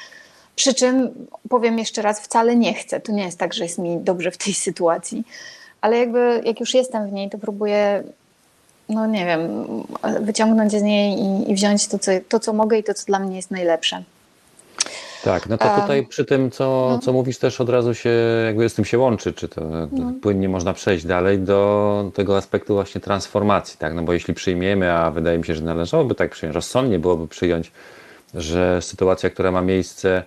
Przy 0.56 0.75
czym 0.75 1.10
powiem 1.49 1.78
jeszcze 1.78 2.02
raz, 2.02 2.20
wcale 2.20 2.56
nie 2.56 2.75
chcę. 2.75 3.00
To 3.00 3.12
nie 3.12 3.22
jest 3.25 3.38
tak, 3.38 3.54
że 3.54 3.64
jest 3.64 3.78
mi 3.78 3.99
dobrze 4.00 4.30
w 4.30 4.37
tej 4.37 4.54
sytuacji, 4.66 5.25
ale 5.80 5.99
jakby 5.99 6.42
jak 6.44 6.60
już 6.60 6.75
jestem 6.75 7.08
w 7.08 7.12
niej, 7.12 7.30
to 7.30 7.38
próbuję, 7.38 8.02
no 8.88 9.06
nie 9.06 9.26
wiem, 9.26 9.66
wyciągnąć 10.20 10.72
z 10.72 10.82
niej 10.82 11.18
i, 11.18 11.50
i 11.50 11.54
wziąć 11.54 11.88
to 11.88 11.99
co, 11.99 12.12
to, 12.28 12.40
co 12.40 12.52
mogę 12.52 12.78
i 12.78 12.84
to, 12.84 12.94
co 12.94 13.06
dla 13.06 13.18
mnie 13.18 13.37
jest 13.37 13.50
najlepsze. 13.50 14.02
Tak, 15.24 15.48
no 15.48 15.58
to 15.58 15.68
tutaj 15.80 16.06
przy 16.06 16.24
tym, 16.24 16.50
co, 16.50 16.88
no. 16.90 16.98
co 16.98 17.12
mówisz, 17.12 17.38
też 17.38 17.60
od 17.60 17.68
razu 17.68 17.94
się 17.94 18.10
jakby 18.46 18.68
z 18.68 18.74
tym 18.74 18.84
się 18.84 18.98
łączy, 18.98 19.32
czy 19.32 19.48
to 19.48 19.60
No. 19.92 20.12
płynnie 20.22 20.48
można 20.48 20.72
przejść 20.72 21.06
dalej 21.06 21.38
do 21.38 22.10
tego 22.14 22.36
aspektu 22.36 22.74
właśnie 22.74 23.00
transformacji, 23.00 23.78
tak? 23.78 23.94
No 23.94 24.02
bo 24.02 24.12
jeśli 24.12 24.34
przyjmiemy, 24.34 24.92
a 24.92 25.11
wydaje 25.11 25.38
mi 25.38 25.44
się, 25.44 25.54
że 25.54 25.62
należałoby 25.62 26.14
tak 26.14 26.30
przyjąć, 26.30 26.54
rozsądnie 26.54 26.98
byłoby 26.98 27.28
przyjąć, 27.28 27.72
że 28.35 28.83
sytuacja, 28.83 29.30
która 29.30 29.50
ma 29.52 29.62
miejsce, 29.62 30.22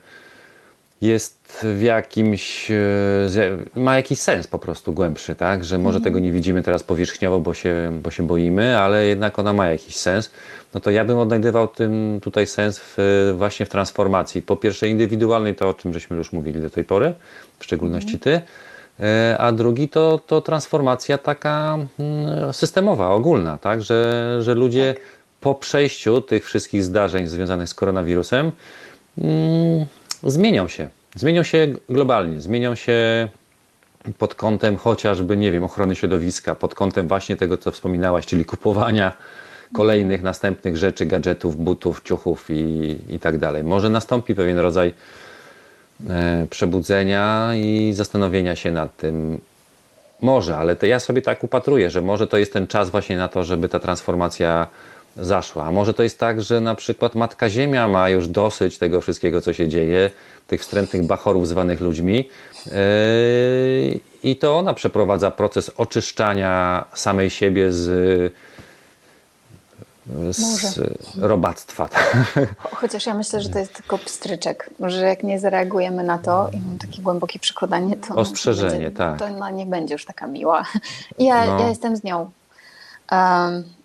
jest 1.04 1.60
w 1.64 1.82
jakimś, 1.82 2.72
e, 2.72 3.58
ma 3.76 3.96
jakiś 3.96 4.20
sens 4.20 4.48
po 4.48 4.60
prostu 4.60 4.94
głębszy, 4.94 5.36
tak? 5.36 5.66
Że 5.66 5.78
może 5.78 6.02
tego 6.02 6.20
nie 6.20 6.32
widzimy 6.32 6.64
teraz 6.64 6.84
powierzchniowo, 6.84 7.40
bo 7.40 7.54
się, 7.54 8.00
bo 8.04 8.12
się 8.12 8.28
boimy, 8.28 8.78
ale 8.78 9.06
jednak 9.06 9.40
ona 9.40 9.54
ma 9.54 9.68
jakiś 9.68 9.96
sens. 9.96 10.32
No 10.74 10.80
to 10.80 10.92
ja 10.92 11.06
bym 11.06 11.18
odnajdywał 11.18 11.68
tym 11.68 12.20
tutaj 12.22 12.48
sens 12.48 12.80
w, 12.84 13.34
właśnie 13.38 13.66
w 13.66 13.70
transformacji. 13.70 14.42
Po 14.42 14.56
pierwsze 14.56 14.88
indywidualnej, 14.90 15.56
to 15.56 15.70
o 15.70 15.74
czym 15.74 15.94
żeśmy 15.94 16.18
już 16.18 16.34
mówili 16.34 16.62
do 16.62 16.70
tej 16.70 16.84
pory, 16.84 17.14
w 17.60 17.64
szczególności 17.64 18.20
ty, 18.20 18.42
E, 19.00 19.38
a 19.40 19.52
drugi 19.52 19.90
to, 19.90 20.20
to 20.28 20.42
transformacja 20.42 21.18
taka 21.18 21.78
mm, 22.00 22.54
systemowa, 22.54 23.10
ogólna, 23.10 23.58
tak? 23.58 23.82
Że, 23.82 24.38
że 24.42 24.56
ludzie 24.56 24.96
po 25.42 25.56
przejściu 25.56 26.22
tych 26.22 26.46
wszystkich 26.46 26.84
zdarzeń 26.84 27.28
związanych 27.28 27.70
z 27.70 27.74
koronawirusem 27.74 28.52
mm, 29.18 29.86
zmienią 30.24 30.68
się. 30.68 30.90
Zmienią 31.16 31.44
się 31.44 31.68
globalnie, 31.90 32.42
zmienią 32.42 32.76
się 32.76 33.28
pod 34.18 34.36
kątem 34.36 34.78
chociażby, 34.78 35.38
nie 35.38 35.52
wiem, 35.52 35.64
ochrony 35.64 35.96
środowiska, 35.96 36.56
pod 36.56 36.76
kątem 36.76 37.08
właśnie 37.08 37.36
tego, 37.36 37.58
co 37.58 37.72
wspominałaś, 37.72 38.26
czyli 38.26 38.46
kupowania 38.46 39.14
kolejnych, 39.74 40.22
następnych 40.22 40.78
rzeczy, 40.78 41.06
gadżetów, 41.06 41.58
butów, 41.58 42.02
ciuchów 42.04 42.46
i, 42.50 42.96
i 43.10 43.20
tak 43.20 43.38
dalej. 43.38 43.64
Może 43.64 43.90
nastąpi 43.90 44.36
pewien 44.36 44.58
rodzaj 44.58 44.94
e, 46.10 46.48
przebudzenia 46.50 47.52
i 47.56 47.94
zastanowienia 47.94 48.56
się 48.56 48.72
nad 48.72 48.98
tym. 48.98 49.40
Może, 50.22 50.58
ale 50.58 50.76
to 50.76 50.86
ja 50.86 51.00
sobie 51.00 51.22
tak 51.22 51.44
upatruję, 51.44 51.90
że 51.90 52.02
może 52.02 52.28
to 52.28 52.38
jest 52.38 52.54
ten 52.54 52.68
czas 52.68 52.90
właśnie 52.90 53.18
na 53.18 53.28
to, 53.28 53.44
żeby 53.44 53.70
ta 53.70 53.80
transformacja 53.80 54.68
zaszła. 55.18 55.64
A 55.66 55.72
może 55.72 55.94
to 55.94 56.04
jest 56.04 56.20
tak, 56.20 56.42
że 56.42 56.62
na 56.62 56.76
przykład 56.76 57.16
Matka 57.16 57.50
Ziemia 57.50 57.88
ma 57.88 58.10
już 58.10 58.28
dosyć 58.28 58.78
tego 58.78 59.02
wszystkiego, 59.02 59.42
co 59.42 59.54
się 59.54 59.68
dzieje, 59.68 60.10
tych 60.48 60.62
wstrętnych 60.62 61.04
bachorów 61.06 61.48
zwanych 61.48 61.82
ludźmi 61.82 62.30
yy, 62.66 62.74
i 64.24 64.36
to 64.36 64.58
ona 64.58 64.74
przeprowadza 64.74 65.32
proces 65.32 65.72
oczyszczania 65.78 66.86
samej 66.94 67.30
siebie 67.30 67.72
z, 67.72 68.34
z 70.32 70.80
robactwa. 71.18 71.86
Cho- 71.88 72.46
Chociaż 72.82 73.06
ja 73.06 73.14
myślę, 73.14 73.42
że 73.42 73.50
to 73.50 73.60
jest 73.60 73.74
tylko 73.74 73.98
pstryczek, 73.98 74.70
że 74.80 75.06
jak 75.06 75.24
nie 75.24 75.40
zareagujemy 75.40 76.04
na 76.04 76.18
to 76.18 76.50
i 76.54 76.58
mam 76.60 76.78
takie 76.78 77.02
głębokie 77.02 77.40
przekonanie, 77.40 77.96
to 77.96 78.16
Ostrzeżenie, 78.16 78.72
będzie, 78.72 78.92
tak. 78.92 79.20
to 79.20 79.26
ona 79.26 79.50
nie 79.52 79.66
będzie 79.66 79.94
już 79.94 80.06
taka 80.06 80.28
miła. 80.28 80.64
Ja, 81.20 81.46
No. 81.46 81.60
ja 81.60 81.70
jestem 81.70 81.96
z 81.98 82.04
nią. 82.04 82.32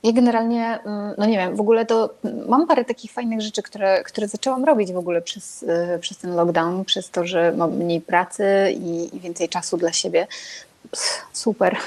Ja 0.02 0.12
generalnie, 0.12 0.78
mm, 0.84 1.14
no 1.18 1.26
nie 1.26 1.36
wiem, 1.38 1.56
w 1.56 1.60
ogóle 1.60 1.86
to 1.86 2.10
mm, 2.24 2.48
mam 2.48 2.66
parę 2.66 2.84
takich 2.84 3.12
fajnych 3.12 3.40
rzeczy, 3.40 3.62
które, 3.62 4.02
które 4.04 4.28
zaczęłam 4.28 4.64
robić 4.64 4.92
w 4.92 4.96
ogóle 4.96 5.22
przez, 5.22 5.62
y, 5.62 5.98
przez 6.00 6.18
ten 6.18 6.34
lockdown, 6.34 6.84
przez 6.84 7.10
to, 7.10 7.26
że 7.26 7.52
mam 7.56 7.76
mniej 7.76 8.00
pracy 8.00 8.44
i, 8.80 9.16
i 9.16 9.20
więcej 9.20 9.48
czasu 9.48 9.76
dla 9.76 9.92
siebie. 9.92 10.26
Pff, 10.90 11.26
Super. 11.32 11.76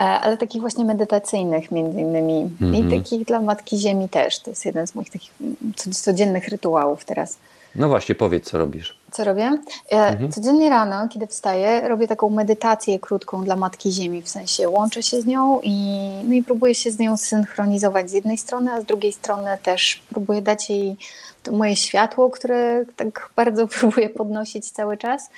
E, 0.00 0.02
Ale 0.04 0.36
takich 0.36 0.60
właśnie 0.60 0.84
medytacyjnych 0.84 1.70
między 1.70 2.00
innymi 2.00 2.40
Mhm. 2.62 2.74
i 2.74 2.98
takich 2.98 3.26
dla 3.26 3.40
Matki 3.40 3.78
Ziemi 3.78 4.08
też. 4.08 4.38
To 4.38 4.50
jest 4.50 4.64
jeden 4.64 4.86
z 4.86 4.94
moich 4.94 5.10
takich 5.10 5.30
mm, 5.40 5.56
cod- 5.76 5.94
codziennych 6.00 6.48
rytuałów 6.48 7.04
teraz. 7.04 7.38
No 7.78 7.88
właśnie, 7.88 8.14
powiedz, 8.14 8.44
co 8.50 8.58
robisz. 8.58 8.98
Co 9.10 9.24
robię? 9.24 9.58
E, 9.90 10.28
Codziennie 10.28 10.70
rano, 10.70 11.08
kiedy 11.08 11.26
wstaję, 11.26 11.88
robię 11.88 12.08
taką 12.08 12.30
medytację 12.30 12.98
krótką 12.98 13.44
dla 13.44 13.56
Matki 13.56 13.92
Ziemi, 13.92 14.22
w 14.22 14.28
sensie 14.28 14.68
łączę 14.68 15.02
się 15.02 15.20
z 15.20 15.26
nią 15.26 15.60
i, 15.62 15.98
no 16.24 16.34
i 16.34 16.42
próbuję 16.42 16.74
się 16.74 16.90
z 16.90 16.98
nią 16.98 17.16
synchronizować 17.16 18.10
z 18.10 18.12
jednej 18.12 18.38
strony, 18.38 18.72
a 18.72 18.80
z 18.80 18.84
drugiej 18.84 19.12
strony 19.12 19.58
też 19.62 20.02
próbuję 20.12 20.42
dać 20.42 20.70
jej 20.70 20.96
to 21.42 21.52
moje 21.52 21.76
światło, 21.76 22.30
które 22.30 22.84
tak 22.96 23.30
bardzo 23.36 23.68
próbuję 23.80 24.08
podnosić 24.08 24.70
cały 24.70 24.96
czas. 24.96 25.30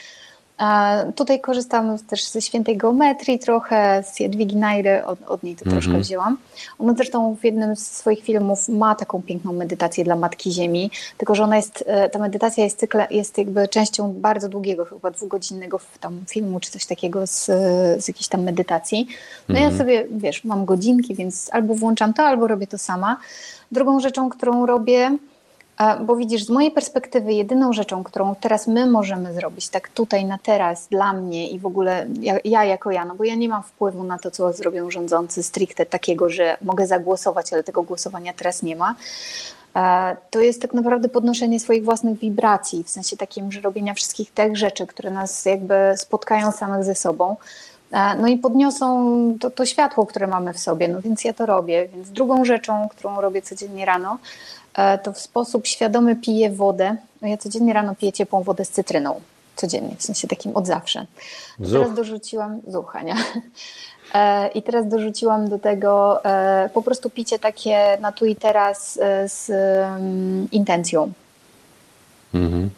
Tutaj 1.17 1.41
korzystam 1.41 1.99
też 1.99 2.29
ze 2.29 2.43
świętej 2.43 2.77
geometrii 2.77 3.39
trochę, 3.39 4.03
z 4.13 4.21
Jadwigi 4.21 4.57
Najry, 4.57 5.05
od, 5.05 5.19
od 5.23 5.43
niej 5.43 5.57
to 5.57 5.65
Mhm. 5.65 5.83
troszkę 5.83 6.01
wzięłam. 6.01 6.39
Ona 6.79 6.95
zresztą 6.95 7.37
w 7.37 7.45
jednym 7.45 7.77
z 7.77 7.87
swoich 7.87 8.25
filmów 8.25 8.69
ma 8.69 8.95
taką 8.95 9.23
piękną 9.23 9.53
medytację 9.53 10.05
dla 10.05 10.17
Matki 10.17 10.53
Ziemi, 10.53 10.91
tylko 11.17 11.35
że 11.35 11.45
ona 11.45 11.57
jest, 11.57 11.85
e, 11.87 12.09
ta 12.09 12.19
medytacja 12.19 12.65
jest, 12.65 12.79
cykle, 12.79 13.07
jest 13.11 13.39
jakby 13.39 13.69
częścią 13.69 14.13
bardzo 14.13 14.49
długiego, 14.49 14.85
chyba 14.85 15.11
dwugodzinnego 15.11 15.81
tam 16.01 16.25
filmu 16.29 16.61
czy 16.61 16.71
coś 16.71 16.87
takiego 16.87 17.27
z, 17.27 17.45
z 18.05 18.09
jakiejś 18.09 18.29
tam 18.29 18.43
medytacji. 18.43 19.07
No 19.49 19.59
ja 19.59 19.79
sobie, 19.79 20.07
wiesz, 20.11 20.45
mam 20.45 20.65
godzinki, 20.65 21.15
więc 21.15 21.49
albo 21.53 21.75
włączam 21.75 22.15
to, 22.15 22.23
albo 22.23 22.47
robię 22.47 22.67
to 22.67 22.79
sama. 22.79 23.17
Drugą 23.73 24.01
rzeczą, 24.01 24.29
którą 24.31 24.67
robię, 24.67 25.19
Bo 26.01 26.17
widzisz, 26.17 26.45
z 26.45 26.51
mojej 26.51 26.71
perspektywy, 26.71 27.33
jedyną 27.33 27.73
rzeczą, 27.73 28.05
którą 28.05 28.35
teraz 28.35 28.67
my 28.67 28.87
możemy 28.87 29.35
zrobić, 29.35 29.69
tak 29.69 29.89
tutaj 29.89 30.25
na 30.25 30.39
teraz, 30.39 30.89
dla 30.91 31.13
mnie 31.13 31.51
i 31.51 31.59
w 31.59 31.67
ogóle 31.67 32.07
ja, 32.21 32.39
ja 32.45 32.65
jako 32.65 32.91
ja, 32.91 33.05
no 33.05 33.15
bo 33.15 33.25
ja 33.25 33.35
nie 33.35 33.49
mam 33.49 33.63
wpływu 33.63 34.05
na 34.05 34.19
to, 34.19 34.31
co 34.31 34.53
zrobią 34.53 34.91
rządzący 34.91 35.43
stricte 35.43 35.87
takiego, 35.87 36.29
że 36.29 36.57
mogę 36.63 36.87
zagłosować, 36.87 37.53
ale 37.53 37.65
tego 37.65 37.83
głosowania 37.83 38.33
teraz 38.33 38.63
nie 38.63 38.77
ma. 38.77 38.95
To 40.31 40.41
jest 40.41 40.63
tak 40.63 40.75
naprawdę 40.75 41.09
podnoszenie 41.09 41.61
swoich 41.61 41.85
własnych 41.85 42.19
wibracji, 42.19 42.85
w 42.85 42.91
sensie 42.91 43.17
takim, 43.17 43.53
że 43.53 43.61
robienia 43.61 43.95
wszystkich 43.95 44.31
tych 44.31 44.57
rzeczy, 44.57 44.87
które 44.87 45.11
nas 45.11 45.45
jakby 45.45 45.75
spotkają 45.97 46.53
samych 46.53 46.85
ze 46.85 46.95
sobą. 46.95 47.37
No 47.93 48.29
i 48.29 48.37
podniosą 48.37 49.35
to, 49.41 49.51
to 49.51 49.67
światło, 49.67 50.07
które 50.07 50.27
mamy 50.27 50.53
w 50.53 50.59
sobie, 50.59 50.89
no 50.89 51.01
więc 51.01 51.25
ja 51.25 51.33
to 51.33 51.47
robię. 51.47 51.89
Więc 51.89 52.11
drugą 52.11 52.45
rzeczą, 52.45 52.89
którą 52.89 53.21
robię 53.21 53.43
codziennie 53.43 53.85
rano, 53.85 54.19
e, 54.75 54.99
to 54.99 55.13
w 55.13 55.19
sposób 55.19 55.67
świadomy 55.67 56.17
piję 56.17 56.51
wodę. 56.51 56.97
No 57.23 57.29
ja 57.29 57.37
codziennie 57.37 57.73
rano 57.73 57.95
piję 57.95 58.13
ciepłą 58.13 58.43
wodę 58.43 58.65
z 58.65 58.71
cytryną. 58.71 59.21
Codziennie, 59.57 59.97
w 59.99 60.03
sensie 60.03 60.29
takim 60.29 60.57
od 60.57 60.67
zawsze. 60.67 61.07
Zuch. 61.61 61.83
Teraz 61.83 61.97
dorzuciłam, 61.97 62.61
zucha, 62.67 63.03
nie? 63.03 63.15
E, 64.15 64.49
I 64.49 64.63
teraz 64.63 64.89
dorzuciłam 64.89 65.49
do 65.49 65.59
tego 65.59 66.25
e, 66.25 66.71
po 66.75 66.83
prostu 66.83 67.11
picie 67.11 67.39
takie 67.39 67.99
na 68.01 68.13
tu 68.13 68.27
i 68.27 68.37
teraz 68.37 68.93
z 69.27 69.51
mm, 69.51 70.49
intencją. 70.53 71.13
Mhm. 72.35 72.71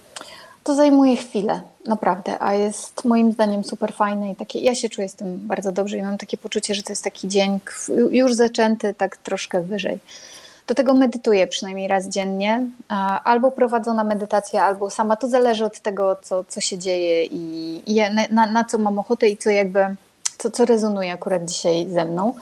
To 0.64 0.74
zajmuje 0.74 1.16
chwilę, 1.16 1.60
naprawdę, 1.86 2.42
a 2.42 2.54
jest 2.54 3.04
moim 3.04 3.32
zdaniem 3.32 3.64
super 3.64 3.92
fajne 3.92 4.30
i 4.30 4.36
takie, 4.36 4.58
ja 4.58 4.74
się 4.74 4.88
czuję 4.88 5.08
z 5.08 5.14
tym 5.14 5.38
bardzo 5.38 5.72
dobrze 5.72 5.98
i 5.98 6.02
mam 6.02 6.18
takie 6.18 6.36
poczucie, 6.36 6.74
że 6.74 6.82
to 6.82 6.92
jest 6.92 7.04
taki 7.04 7.28
dzień 7.28 7.60
już 8.10 8.34
zaczęty 8.34 8.94
tak 8.94 9.16
troszkę 9.16 9.62
wyżej. 9.62 9.98
Do 10.66 10.74
tego 10.74 10.94
medytuję 10.94 11.46
przynajmniej 11.46 11.88
raz 11.88 12.08
dziennie, 12.08 12.66
albo 13.24 13.50
prowadzona 13.50 14.04
medytacja, 14.04 14.64
albo 14.64 14.90
sama, 14.90 15.16
to 15.16 15.28
zależy 15.28 15.64
od 15.64 15.80
tego, 15.80 16.16
co, 16.22 16.44
co 16.44 16.60
się 16.60 16.78
dzieje 16.78 17.24
i, 17.24 17.82
i 17.86 18.00
na, 18.30 18.46
na, 18.46 18.64
co 18.64 18.78
mam 18.78 18.98
ochotę 18.98 19.28
i 19.28 19.36
co 19.36 19.50
jakby, 19.50 19.96
co, 20.38 20.50
co 20.50 20.64
rezonuje 20.64 21.12
akurat 21.12 21.44
dzisiaj 21.44 21.86
ze 21.90 22.04
mną. 22.04 22.34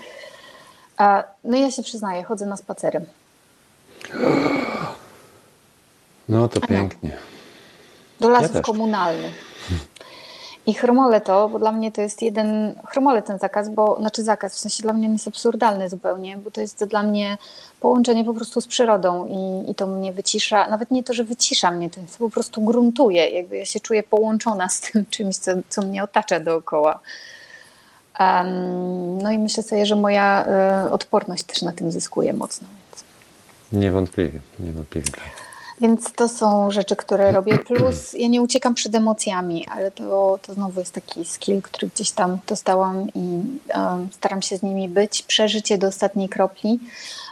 No 1.44 1.56
i 1.56 1.60
ja 1.60 1.70
się 1.70 1.82
przyznaję, 1.82 2.24
chodzę 2.24 2.46
na 2.46 2.56
spacery. 2.56 3.00
No 6.28 6.48
to 6.48 6.60
pięknie. 6.60 7.16
Do 8.20 8.28
lasów 8.28 8.52
też. 8.52 8.62
komunalnych. 8.62 9.48
I 10.68 10.74
chromolę 10.74 11.20
to, 11.20 11.48
bo 11.48 11.58
dla 11.58 11.72
mnie 11.72 11.92
to 11.92 12.00
jest 12.00 12.22
jeden, 12.22 12.74
chromolę 12.86 13.22
ten 13.22 13.38
zakaz, 13.38 13.68
bo, 13.68 13.96
znaczy 14.00 14.22
zakaz, 14.22 14.54
w 14.54 14.58
sensie 14.58 14.82
dla 14.82 14.92
mnie 14.92 15.06
on 15.06 15.12
jest 15.12 15.28
absurdalny 15.28 15.88
zupełnie, 15.88 16.36
bo 16.36 16.50
to 16.50 16.60
jest 16.60 16.84
dla 16.84 17.02
mnie 17.02 17.38
połączenie 17.80 18.24
po 18.24 18.34
prostu 18.34 18.60
z 18.60 18.66
przyrodą 18.66 19.26
i, 19.26 19.70
i 19.70 19.74
to 19.74 19.86
mnie 19.86 20.12
wycisza, 20.12 20.68
nawet 20.68 20.90
nie 20.90 21.04
to, 21.04 21.14
że 21.14 21.24
wycisza 21.24 21.70
mnie, 21.70 21.90
to 21.90 22.00
jest 22.00 22.18
po 22.18 22.30
prostu 22.30 22.60
gruntuje, 22.60 23.28
jakby 23.28 23.56
ja 23.56 23.64
się 23.64 23.80
czuję 23.80 24.02
połączona 24.02 24.68
z 24.68 24.80
tym 24.80 25.06
czymś, 25.10 25.36
co, 25.36 25.52
co 25.68 25.82
mnie 25.82 26.02
otacza 26.02 26.40
dookoła. 26.40 27.00
Em, 28.18 29.18
no 29.22 29.30
i 29.30 29.38
myślę 29.38 29.62
sobie, 29.62 29.86
że 29.86 29.96
moja 29.96 30.46
e, 30.46 30.90
odporność 30.90 31.42
też 31.42 31.62
na 31.62 31.72
tym 31.72 31.92
zyskuje 31.92 32.32
mocno. 32.32 32.68
Więc. 32.68 33.04
Niewątpliwie, 33.72 34.40
niewątpliwie 34.58 35.10
tak. 35.10 35.47
Więc 35.80 36.12
to 36.12 36.28
są 36.28 36.70
rzeczy, 36.70 36.96
które 36.96 37.32
robię. 37.32 37.58
Plus 37.58 38.12
ja 38.12 38.28
nie 38.28 38.42
uciekam 38.42 38.74
przed 38.74 38.94
emocjami, 38.94 39.66
ale 39.66 39.90
to, 39.90 40.38
to 40.42 40.54
znowu 40.54 40.80
jest 40.80 40.92
taki 40.92 41.24
skill, 41.24 41.62
który 41.62 41.90
gdzieś 41.94 42.10
tam 42.10 42.38
dostałam 42.46 43.08
i 43.14 43.42
um, 43.74 44.08
staram 44.12 44.42
się 44.42 44.56
z 44.56 44.62
nimi 44.62 44.88
być, 44.88 45.22
przeżyć 45.22 45.70
je 45.70 45.78
do 45.78 45.86
ostatniej 45.86 46.28
kropli. 46.28 46.80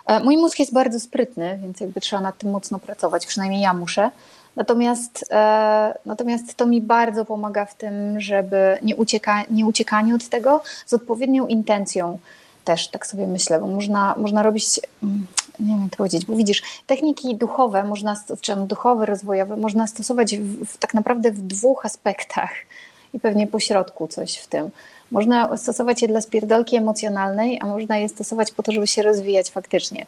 E, 0.06 0.20
mój 0.20 0.36
mózg 0.36 0.58
jest 0.58 0.72
bardzo 0.72 1.00
sprytny, 1.00 1.58
więc 1.62 1.80
jakby 1.80 2.00
trzeba 2.00 2.22
nad 2.22 2.38
tym 2.38 2.50
mocno 2.50 2.78
pracować, 2.78 3.26
przynajmniej 3.26 3.60
ja 3.60 3.74
muszę. 3.74 4.10
Natomiast, 4.56 5.24
e, 5.30 5.94
natomiast 6.06 6.54
to 6.54 6.66
mi 6.66 6.80
bardzo 6.80 7.24
pomaga 7.24 7.66
w 7.66 7.74
tym, 7.74 8.20
żeby 8.20 8.78
nie, 8.82 8.96
ucieka, 8.96 9.42
nie 9.50 9.66
uciekanie 9.66 10.14
od 10.14 10.28
tego 10.28 10.62
z 10.86 10.94
odpowiednią 10.94 11.46
intencją 11.46 12.18
też, 12.64 12.88
tak 12.88 13.06
sobie 13.06 13.26
myślę, 13.26 13.60
bo 13.60 13.66
można, 13.66 14.14
można 14.18 14.42
robić, 14.42 14.80
mm, 15.02 15.26
nie 15.60 15.74
wiem 15.74 15.82
jak 15.82 15.96
powiedzieć, 15.96 16.26
bo 16.26 16.36
widzisz, 16.36 16.62
techniki 16.86 17.36
duchowe, 17.36 17.84
można, 17.84 18.16
czy 18.40 18.56
duchowe, 18.56 19.06
rozwojowe, 19.06 19.56
można 19.56 19.86
stosować 19.86 20.36
w, 20.36 20.64
w, 20.64 20.78
tak 20.78 20.94
naprawdę 20.94 21.30
w 21.30 21.40
dwóch 21.40 21.86
aspektach 21.86 22.50
i 23.14 23.20
pewnie 23.20 23.46
po 23.46 23.60
środku 23.60 24.08
coś 24.08 24.36
w 24.36 24.46
tym. 24.46 24.70
Można 25.10 25.56
stosować 25.56 26.02
je 26.02 26.08
dla 26.08 26.20
spierdolki 26.20 26.76
emocjonalnej, 26.76 27.58
a 27.62 27.66
można 27.66 27.96
je 27.96 28.08
stosować 28.08 28.52
po 28.52 28.62
to, 28.62 28.72
żeby 28.72 28.86
się 28.86 29.02
rozwijać 29.02 29.50
faktycznie. 29.50 30.06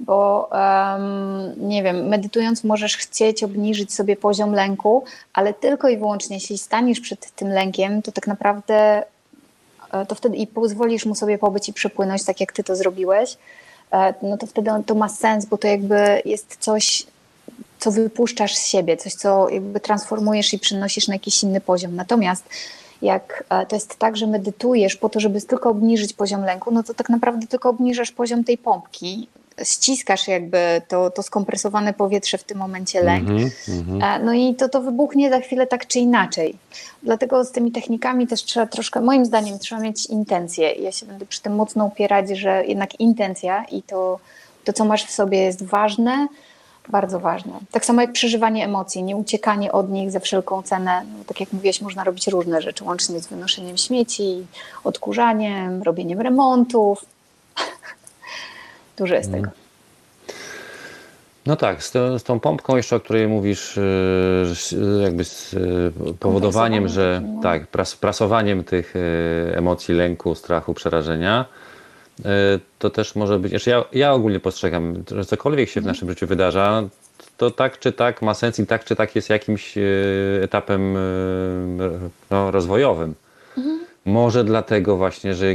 Bo 0.00 0.48
em, 0.52 1.68
nie 1.68 1.82
wiem, 1.82 2.08
medytując 2.08 2.64
możesz 2.64 2.96
chcieć 2.96 3.44
obniżyć 3.44 3.94
sobie 3.94 4.16
poziom 4.16 4.52
lęku, 4.52 5.04
ale 5.32 5.54
tylko 5.54 5.88
i 5.88 5.96
wyłącznie 5.96 6.36
jeśli 6.36 6.58
staniesz 6.58 7.00
przed 7.00 7.30
tym 7.30 7.48
lękiem, 7.48 8.02
to 8.02 8.12
tak 8.12 8.26
naprawdę 8.26 9.02
e, 9.92 10.06
to 10.06 10.14
wtedy 10.14 10.36
i 10.36 10.46
pozwolisz 10.46 11.06
mu 11.06 11.14
sobie 11.14 11.38
pobyć 11.38 11.68
i 11.68 11.72
przepłynąć, 11.72 12.24
tak 12.24 12.40
jak 12.40 12.52
ty 12.52 12.64
to 12.64 12.76
zrobiłeś, 12.76 13.36
no 14.22 14.36
to 14.36 14.46
wtedy 14.46 14.70
to 14.86 14.94
ma 14.94 15.08
sens, 15.08 15.46
bo 15.46 15.58
to 15.58 15.68
jakby 15.68 16.22
jest 16.24 16.56
coś, 16.60 17.06
co 17.78 17.90
wypuszczasz 17.90 18.54
z 18.54 18.66
siebie, 18.66 18.96
coś, 18.96 19.14
co 19.14 19.48
jakby 19.48 19.80
transformujesz 19.80 20.54
i 20.54 20.58
przenosisz 20.58 21.08
na 21.08 21.14
jakiś 21.14 21.42
inny 21.42 21.60
poziom. 21.60 21.96
Natomiast 21.96 22.44
jak 23.02 23.44
e, 23.50 23.66
to 23.66 23.76
jest 23.76 23.96
tak, 23.96 24.16
że 24.16 24.26
medytujesz 24.26 24.96
po 24.96 25.08
to, 25.08 25.20
żeby 25.20 25.42
tylko 25.42 25.70
obniżyć 25.70 26.12
poziom 26.12 26.44
lęku, 26.44 26.70
no 26.70 26.82
to 26.82 26.94
tak 26.94 27.08
naprawdę 27.08 27.46
tylko 27.46 27.68
obniżasz 27.68 28.12
poziom 28.12 28.44
tej 28.44 28.58
pompki, 28.58 29.28
ściskasz 29.64 30.28
jakby 30.28 30.82
to, 30.88 31.10
to 31.10 31.22
skompresowane 31.22 31.92
powietrze 31.92 32.38
w 32.38 32.44
tym 32.44 32.58
momencie 32.58 33.02
lęk. 33.02 33.28
Mhm, 33.28 33.50
mhm. 33.68 34.24
No 34.24 34.32
i 34.32 34.54
to, 34.54 34.68
to 34.68 34.80
wybuchnie 34.80 35.30
za 35.30 35.40
chwilę 35.40 35.66
tak 35.66 35.86
czy 35.86 35.98
inaczej. 35.98 36.54
Dlatego 37.02 37.44
z 37.44 37.50
tymi 37.50 37.72
technikami 37.72 38.26
też 38.26 38.42
trzeba 38.42 38.66
troszkę, 38.66 39.00
moim 39.00 39.24
zdaniem, 39.26 39.58
trzeba 39.58 39.80
mieć 39.80 40.06
intencję. 40.06 40.72
Ja 40.72 40.92
się 40.92 41.06
będę 41.06 41.26
przy 41.26 41.42
tym 41.42 41.54
mocno 41.54 41.84
upierać, 41.84 42.28
że 42.28 42.64
jednak 42.66 43.00
intencja 43.00 43.64
i 43.64 43.82
to, 43.82 44.18
to 44.64 44.72
co 44.72 44.84
masz 44.84 45.04
w 45.04 45.10
sobie 45.10 45.38
jest 45.38 45.64
ważne, 45.64 46.28
bardzo 46.88 47.20
ważne. 47.20 47.52
Tak 47.70 47.84
samo 47.84 48.00
jak 48.00 48.12
przeżywanie 48.12 48.64
emocji, 48.64 49.02
nie 49.02 49.16
uciekanie 49.16 49.72
od 49.72 49.90
nich 49.90 50.10
za 50.10 50.20
wszelką 50.20 50.62
cenę. 50.62 51.02
No, 51.18 51.24
tak 51.26 51.40
jak 51.40 51.52
mówiłeś, 51.52 51.80
można 51.80 52.04
robić 52.04 52.28
różne 52.28 52.62
rzeczy, 52.62 52.84
łącznie 52.84 53.20
z 53.20 53.26
wynoszeniem 53.26 53.76
śmieci, 53.76 54.46
odkurzaniem, 54.84 55.82
robieniem 55.82 56.20
remontów. 56.20 57.04
Dużo 58.98 59.14
jest 59.14 59.32
tego. 59.32 59.50
No 61.46 61.56
tak, 61.56 61.82
z, 61.82 61.90
tą- 61.92 62.18
z 62.18 62.22
tą 62.24 62.40
pompką 62.40 62.76
jeszcze, 62.76 62.96
o 62.96 63.00
której 63.00 63.28
mówisz, 63.28 63.72
z- 64.54 64.74
jakby 65.02 65.24
z 65.24 65.52
yy, 65.52 65.92
powodowaniem, 66.20 66.88
że 66.88 67.22
no. 67.34 67.42
tak, 67.42 67.66
pras, 67.66 67.96
prasowaniem 67.96 68.64
tych 68.64 68.94
yy, 68.94 69.56
emocji 69.56 69.94
lęku, 69.94 70.34
strachu, 70.34 70.74
przerażenia, 70.74 71.44
to 72.78 72.90
też 72.90 73.14
może 73.16 73.38
być, 73.38 73.50
znaczy 73.50 73.70
ja, 73.70 73.84
ja 73.92 74.12
ogólnie 74.12 74.40
postrzegam, 74.40 75.02
że 75.16 75.24
cokolwiek 75.24 75.68
się 75.68 75.80
w 75.80 75.84
naszym 75.86 76.08
życiu 76.08 76.26
wydarza, 76.26 76.82
to 77.36 77.50
tak 77.50 77.78
czy 77.78 77.92
tak 77.92 78.22
ma 78.22 78.34
sens 78.34 78.58
i 78.58 78.66
tak 78.66 78.84
czy 78.84 78.96
tak 78.96 79.16
jest 79.16 79.30
jakimś 79.30 79.74
etapem 80.42 80.94
no, 82.30 82.50
rozwojowym. 82.50 83.14
Może 84.08 84.44
dlatego 84.44 84.96
właśnie, 84.96 85.34
że 85.34 85.46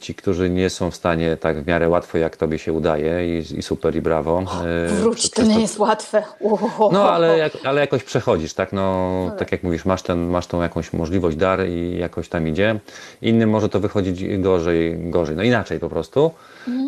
ci, 0.00 0.14
którzy 0.14 0.50
nie 0.50 0.70
są 0.70 0.90
w 0.90 0.96
stanie 0.96 1.36
tak 1.36 1.62
w 1.62 1.66
miarę 1.66 1.88
łatwo, 1.88 2.18
jak 2.18 2.36
tobie 2.36 2.58
się 2.58 2.72
udaje 2.72 3.38
i, 3.38 3.58
i 3.58 3.62
super 3.62 3.96
i 3.96 4.00
brawo. 4.00 4.44
yy, 4.88 4.96
Wróć, 4.96 5.18
przez 5.18 5.30
to 5.30 5.42
nie 5.42 5.60
jest 5.60 5.78
łatwe. 5.78 6.22
Uhoho. 6.40 6.90
no, 6.92 7.10
ale, 7.10 7.38
jak, 7.38 7.52
ale 7.64 7.80
jakoś 7.80 8.04
przechodzisz, 8.04 8.54
tak? 8.54 8.72
No, 8.72 9.36
tak 9.38 9.52
jak 9.52 9.62
mówisz, 9.62 9.84
masz, 9.84 10.02
ten, 10.02 10.26
masz 10.26 10.46
tą 10.46 10.62
jakąś 10.62 10.92
możliwość, 10.92 11.36
dar 11.36 11.68
i 11.68 11.98
jakoś 11.98 12.28
tam 12.28 12.48
idzie. 12.48 12.80
Innym 13.22 13.50
może 13.50 13.68
to 13.68 13.80
wychodzić 13.80 14.38
gorzej, 14.38 15.10
gorzej, 15.10 15.36
no 15.36 15.42
inaczej 15.42 15.80
po 15.80 15.88
prostu. 15.88 16.30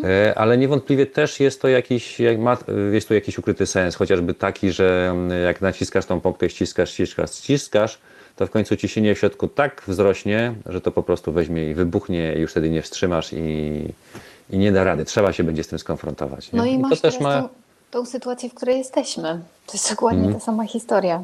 E, 0.03 0.33
Ale 0.37 0.57
niewątpliwie 0.57 1.05
też 1.05 1.39
jest 1.39 1.61
to 1.61 1.67
jakiś, 1.67 2.19
jak 2.19 2.39
ma, 2.39 2.57
jest 2.91 3.07
tu 3.07 3.13
jakiś 3.13 3.37
ukryty 3.37 3.65
sens, 3.65 3.95
chociażby 3.95 4.33
taki, 4.33 4.71
że 4.71 5.09
mm, 5.11 5.43
jak 5.43 5.61
naciskasz 5.61 6.05
tą 6.05 6.21
pompkę, 6.21 6.49
ściskasz, 6.49 6.89
ściskasz, 6.89 7.31
ściskasz, 7.31 7.99
to 8.35 8.47
w 8.47 8.49
końcu 8.49 8.75
ciśnienie 8.75 9.15
w 9.15 9.19
środku 9.19 9.47
tak 9.47 9.83
wzrośnie, 9.87 10.55
że 10.65 10.81
to 10.81 10.91
po 10.91 11.03
prostu 11.03 11.31
weźmie 11.31 11.69
i 11.69 11.73
wybuchnie 11.73 12.35
i 12.35 12.39
już 12.39 12.51
wtedy 12.51 12.69
nie 12.69 12.81
wstrzymasz 12.81 13.33
i, 13.33 13.93
i 14.49 14.57
nie 14.57 14.71
da 14.71 14.83
rady. 14.83 15.05
Trzeba 15.05 15.33
się 15.33 15.43
będzie 15.43 15.63
z 15.63 15.67
tym 15.67 15.79
skonfrontować. 15.79 16.51
Nie? 16.51 16.57
No 16.57 16.65
i 16.65 16.75
to 16.75 16.79
masz 16.79 17.01
też 17.01 17.01
teraz 17.01 17.21
ma... 17.21 17.41
tą, 17.41 17.49
tą 17.91 18.05
sytuację, 18.05 18.49
w 18.49 18.53
której 18.53 18.77
jesteśmy. 18.77 19.41
To 19.67 19.73
jest 19.73 19.89
dokładnie 19.89 20.33
ta 20.33 20.39
sama 20.39 20.65
historia. 20.65 21.23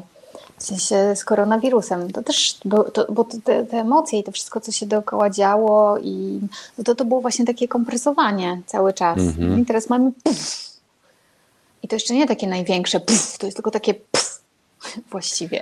W 0.58 0.62
sensie 0.62 1.16
z 1.16 1.24
koronawirusem. 1.24 2.12
To 2.12 2.22
też, 2.22 2.58
bo, 2.64 2.84
to, 2.84 3.12
bo 3.12 3.24
te, 3.24 3.66
te, 3.66 3.76
emocje 3.78 4.18
i 4.18 4.24
to 4.24 4.32
wszystko, 4.32 4.60
co 4.60 4.72
się 4.72 4.86
dookoła 4.86 5.30
działo 5.30 5.98
i 5.98 6.40
no 6.78 6.84
to, 6.84 6.94
to 6.94 7.04
było 7.04 7.20
właśnie 7.20 7.44
takie 7.44 7.68
kompresowanie 7.68 8.60
cały 8.66 8.92
czas. 8.92 9.18
Mhm. 9.18 9.60
I 9.60 9.66
teraz 9.66 9.88
mamy 9.88 10.12
puf. 10.24 10.72
I 11.82 11.88
to 11.88 11.96
jeszcze 11.96 12.14
nie 12.14 12.26
takie 12.26 12.46
największe 12.46 13.00
puf, 13.00 13.38
to 13.38 13.46
jest 13.46 13.56
tylko 13.56 13.70
takie 13.70 13.94
puf 13.94 14.42
właściwie. 15.10 15.60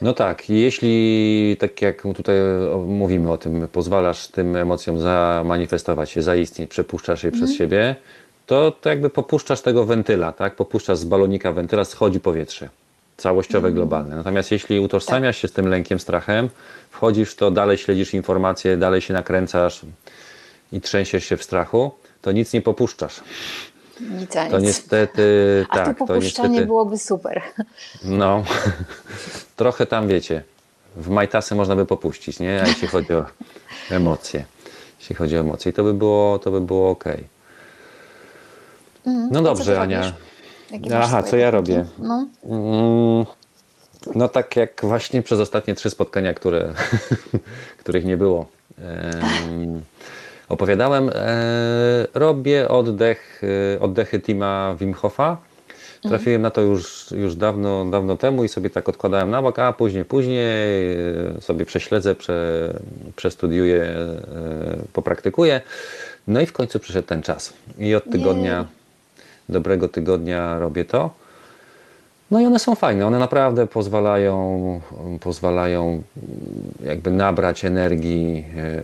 No 0.00 0.12
tak, 0.12 0.50
jeśli 0.50 1.56
tak 1.58 1.82
jak 1.82 2.02
tutaj 2.02 2.36
mówimy 2.86 3.32
o 3.32 3.38
tym, 3.38 3.68
pozwalasz 3.72 4.28
tym 4.28 4.56
emocjom 4.56 5.00
zamanifestować 5.00 6.10
się, 6.10 6.22
zaistnieć, 6.22 6.70
przepuszczasz 6.70 7.24
je 7.24 7.32
przez 7.32 7.54
siebie, 7.54 7.96
to, 8.46 8.70
to 8.70 8.88
jakby 8.88 9.10
popuszczasz 9.10 9.60
tego 9.60 9.84
wentyla, 9.84 10.32
tak? 10.32 10.54
Popuszczasz 10.54 10.98
z 10.98 11.04
balonika 11.04 11.52
wentyla, 11.52 11.84
schodzi 11.84 12.20
powietrze. 12.20 12.68
Całościowe, 13.16 13.72
globalne. 13.72 14.16
Natomiast 14.16 14.52
jeśli 14.52 14.80
utożsamiasz 14.80 15.36
się 15.38 15.48
z 15.48 15.52
tym 15.52 15.68
lękiem, 15.68 15.98
strachem, 15.98 16.48
wchodzisz 16.90 17.34
to, 17.34 17.50
dalej 17.50 17.78
śledzisz 17.78 18.14
informacje, 18.14 18.76
dalej 18.76 19.00
się 19.00 19.14
nakręcasz 19.14 19.80
i 20.72 20.80
trzęsiesz 20.80 21.24
się 21.24 21.36
w 21.36 21.44
strachu, 21.44 21.90
to 22.22 22.32
nic 22.32 22.52
nie 22.52 22.62
popuszczasz. 22.62 23.20
Nic, 24.00 24.30
To 24.32 24.44
nic. 24.58 24.62
niestety 24.66 25.22
A 25.70 25.74
tak. 25.74 25.86
tu 25.86 25.94
to 25.94 26.06
popuszczanie 26.14 26.48
niestety, 26.48 26.66
byłoby 26.66 26.98
super. 26.98 27.42
No, 28.04 28.44
trochę 29.56 29.86
tam 29.86 30.08
wiecie. 30.08 30.42
W 30.96 31.08
majtasy 31.08 31.54
można 31.54 31.76
by 31.76 31.86
popuścić, 31.86 32.38
nie? 32.40 32.62
A 32.62 32.66
jeśli 32.66 32.88
chodzi 32.88 33.12
o 33.14 33.24
emocje. 33.90 34.44
Jeśli 35.00 35.16
chodzi 35.16 35.36
o 35.36 35.40
emocje, 35.40 35.72
to 35.72 35.84
by 35.84 35.94
było, 35.94 36.38
to 36.38 36.50
by 36.50 36.60
było 36.60 36.90
ok. 36.90 37.04
Mm, 39.06 39.28
No 39.32 39.42
dobrze, 39.42 39.80
Ania. 39.80 40.12
Aha, 40.94 41.22
co 41.22 41.36
ja 41.36 41.50
robię? 41.50 41.84
No. 41.98 42.26
Mm, 42.44 43.26
No 44.14 44.28
tak 44.28 44.56
jak 44.56 44.80
właśnie 44.82 45.22
przez 45.22 45.40
ostatnie 45.40 45.74
trzy 45.74 45.90
spotkania, 45.90 46.34
które, 46.34 46.74
których 47.80 48.04
nie 48.04 48.16
było, 48.16 48.46
em, 48.78 49.82
opowiadałem, 50.48 51.10
e, 51.14 52.06
robię 52.14 52.68
oddech, 52.68 53.42
e, 53.74 53.80
oddechy 53.80 54.20
Tima 54.20 54.76
Wim 54.80 54.94
Hofa. 54.94 55.36
Trafiłem 56.02 56.42
na 56.42 56.50
to 56.50 56.60
już, 56.60 57.10
już 57.10 57.34
dawno, 57.34 57.84
dawno 57.84 58.16
temu 58.16 58.44
i 58.44 58.48
sobie 58.48 58.70
tak 58.70 58.88
odkładałem 58.88 59.30
na 59.30 59.42
bok, 59.42 59.58
a 59.58 59.72
później, 59.72 60.04
później 60.04 60.96
e, 61.36 61.40
sobie 61.40 61.64
prześledzę, 61.64 62.14
prze, 62.14 62.72
przestudiuję, 63.16 63.94
popraktykuję. 64.92 65.60
No 66.28 66.40
i 66.40 66.46
w 66.46 66.52
końcu 66.52 66.78
przyszedł 66.78 67.08
ten 67.08 67.22
czas. 67.22 67.52
I 67.78 67.94
od 67.94 68.04
tygodnia, 68.04 68.56
Jej. 68.56 68.66
dobrego 69.48 69.88
tygodnia 69.88 70.58
robię 70.58 70.84
to. 70.84 71.25
No 72.30 72.40
i 72.40 72.46
one 72.46 72.58
są 72.58 72.74
fajne, 72.74 73.06
one 73.06 73.18
naprawdę 73.18 73.66
pozwalają, 73.66 74.80
pozwalają 75.20 76.02
jakby 76.84 77.10
nabrać 77.10 77.64
energii 77.64 78.44
e, 78.56 78.82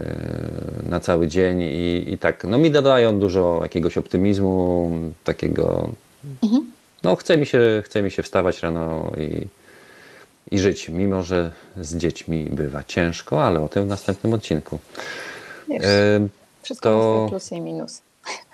na 0.88 1.00
cały 1.00 1.28
dzień 1.28 1.60
i, 1.62 2.04
i 2.12 2.18
tak, 2.18 2.44
no 2.44 2.58
mi 2.58 2.70
dodają 2.70 3.18
dużo 3.18 3.60
jakiegoś 3.62 3.98
optymizmu, 3.98 4.90
takiego, 5.24 5.88
no 7.02 7.16
chce 7.16 7.36
mi 7.36 7.46
się, 7.46 7.82
chce 7.84 8.02
mi 8.02 8.10
się 8.10 8.22
wstawać 8.22 8.62
rano 8.62 9.12
i, 9.18 9.46
i 10.54 10.58
żyć, 10.58 10.88
mimo 10.88 11.22
że 11.22 11.50
z 11.80 11.96
dziećmi 11.96 12.44
bywa 12.52 12.84
ciężko, 12.84 13.44
ale 13.44 13.60
o 13.60 13.68
tym 13.68 13.84
w 13.84 13.88
następnym 13.88 14.34
odcinku. 14.34 14.78
Wiesz, 15.68 15.82
E, 15.84 16.28
wszystko 16.62 16.88
to- 16.90 17.26
plusy 17.30 17.54
i 17.54 17.60
minusy. 17.60 18.00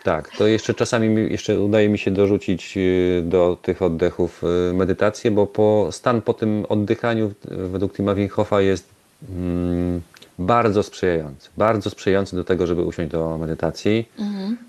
Tak, 0.02 0.28
to 0.38 0.46
jeszcze 0.46 0.74
czasami 0.74 1.08
mi, 1.08 1.32
jeszcze 1.32 1.60
udaje 1.60 1.88
mi 1.88 1.98
się 1.98 2.10
dorzucić 2.10 2.74
y, 2.76 3.22
do 3.24 3.58
tych 3.62 3.82
oddechów 3.82 4.44
y, 4.70 4.74
medytację, 4.74 5.30
bo 5.30 5.46
po, 5.46 5.88
stan 5.90 6.22
po 6.22 6.34
tym 6.34 6.66
oddychaniu 6.68 7.32
według 7.48 7.92
Tima 7.92 8.14
Winhofa 8.14 8.60
jest 8.60 8.88
mm, 9.30 10.00
bardzo 10.38 10.82
sprzyjający. 10.82 11.48
Bardzo 11.56 11.90
sprzyjający 11.90 12.36
do 12.36 12.44
tego, 12.44 12.66
żeby 12.66 12.82
usiąść 12.82 13.10
do 13.10 13.38
medytacji. 13.38 14.08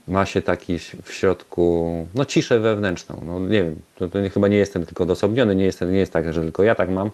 Ma 0.08 0.26
się 0.26 0.42
taki 0.42 0.80
w 0.80 1.14
środku, 1.14 2.08
no 2.16 2.26
ciszę 2.26 2.60
wewnętrzną. 2.60 3.22
No 3.26 3.40
nie 3.40 3.64
wiem, 3.64 3.76
to, 3.96 4.08
to 4.08 4.22
nie, 4.22 4.30
chyba 4.30 4.48
nie 4.48 4.58
jestem 4.58 4.86
tylko 4.86 5.04
odosobniony, 5.04 5.56
nie, 5.56 5.66
jestem, 5.66 5.92
nie 5.92 6.00
jest 6.00 6.14
tak, 6.14 6.34
że 6.34 6.42
tylko 6.42 6.64
ja 6.64 6.76
tak 6.76 6.90
mam. 6.90 7.12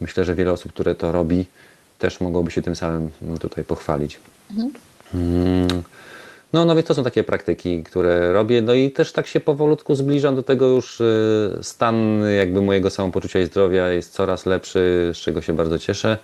Myślę, 0.00 0.24
że 0.24 0.34
wiele 0.34 0.52
osób, 0.52 0.72
które 0.72 0.94
to 0.94 1.12
robi, 1.12 1.44
też 1.98 2.20
mogłoby 2.20 2.50
się 2.50 2.62
tym 2.62 2.76
samym 2.76 3.10
mm, 3.22 3.38
tutaj 3.38 3.64
pochwalić. 3.64 4.20
Mm. 5.14 5.82
No, 6.56 6.64
no 6.64 6.74
więc 6.74 6.86
to 6.86 6.94
są 6.94 7.04
takie 7.04 7.24
praktyki, 7.24 7.82
które 7.82 8.32
robię. 8.32 8.62
No 8.62 8.74
i 8.74 8.90
też 8.90 9.12
tak 9.12 9.26
się 9.26 9.40
powolutku 9.40 9.94
zbliżam 9.94 10.36
do 10.36 10.42
tego 10.42 10.66
już 10.66 11.00
y, 11.00 11.58
stan 11.62 12.22
jakby 12.36 12.62
mojego 12.62 12.90
samopoczucia 12.90 13.40
i 13.40 13.46
zdrowia 13.46 13.88
jest 13.88 14.12
coraz 14.12 14.46
lepszy, 14.46 15.10
z 15.14 15.16
czego 15.16 15.42
się 15.42 15.52
bardzo 15.52 15.78
cieszę. 15.78 16.18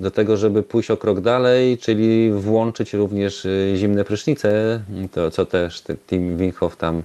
Do 0.00 0.10
tego, 0.10 0.36
żeby 0.36 0.62
pójść 0.62 0.90
o 0.90 0.96
krok 0.96 1.20
dalej, 1.20 1.78
czyli 1.78 2.30
włączyć 2.32 2.94
również 2.94 3.44
y, 3.44 3.74
zimne 3.76 4.04
prysznice, 4.04 4.80
to 5.12 5.30
co 5.30 5.46
też 5.46 5.80
te- 5.80 5.96
Tim 5.96 6.36
Winhoff 6.36 6.76
tam 6.76 7.02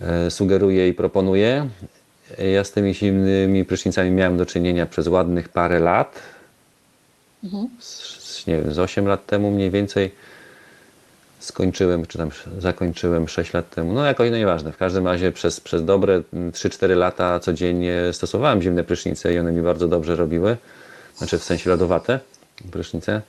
e, 0.00 0.30
sugeruje 0.30 0.88
i 0.88 0.94
proponuje. 0.94 1.68
Ja 2.52 2.64
z 2.64 2.72
tymi 2.72 2.94
zimnymi 2.94 3.64
prysznicami 3.64 4.10
miałem 4.10 4.36
do 4.36 4.46
czynienia 4.46 4.86
przez 4.86 5.08
ładnych 5.08 5.48
parę 5.48 5.80
lat. 5.80 6.22
Z, 7.78 8.46
nie 8.46 8.56
wiem, 8.62 8.74
z 8.74 8.78
8 8.78 9.06
lat 9.06 9.26
temu 9.26 9.50
mniej 9.50 9.70
więcej 9.70 10.29
skończyłem, 11.40 12.06
czy 12.06 12.18
tam 12.18 12.30
zakończyłem 12.58 13.28
6 13.28 13.52
lat 13.54 13.70
temu. 13.70 13.92
No 13.92 14.04
jakoś, 14.04 14.30
no 14.30 14.36
nieważne. 14.36 14.72
W 14.72 14.76
każdym 14.76 15.06
razie 15.06 15.32
przez, 15.32 15.60
przez 15.60 15.84
dobre 15.84 16.22
3-4 16.34 16.96
lata 16.96 17.40
codziennie 17.40 18.00
stosowałem 18.12 18.62
zimne 18.62 18.84
prysznice 18.84 19.34
i 19.34 19.38
one 19.38 19.52
mi 19.52 19.62
bardzo 19.62 19.88
dobrze 19.88 20.16
robiły. 20.16 20.56
Znaczy 21.16 21.38
w 21.38 21.44
sensie 21.44 21.70
lodowate 21.70 22.20
prysznice. 22.72 23.22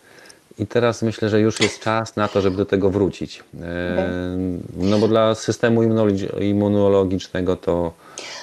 I 0.60 0.67
teraz 0.67 1.02
myślę, 1.02 1.30
że 1.30 1.39
już 1.41 1.60
jest 1.60 1.80
czas 1.80 2.15
na 2.15 2.28
to, 2.28 2.41
żeby 2.41 2.58
do 2.58 2.65
tego 2.65 2.89
wrócić. 2.89 3.43
E, 3.62 4.38
No 4.78 5.00
bo 5.00 5.08
dla 5.08 5.36
systemu 5.36 5.82
immunologi- 5.84 6.41
immunologicznego 6.43 7.56
to, 7.56 7.93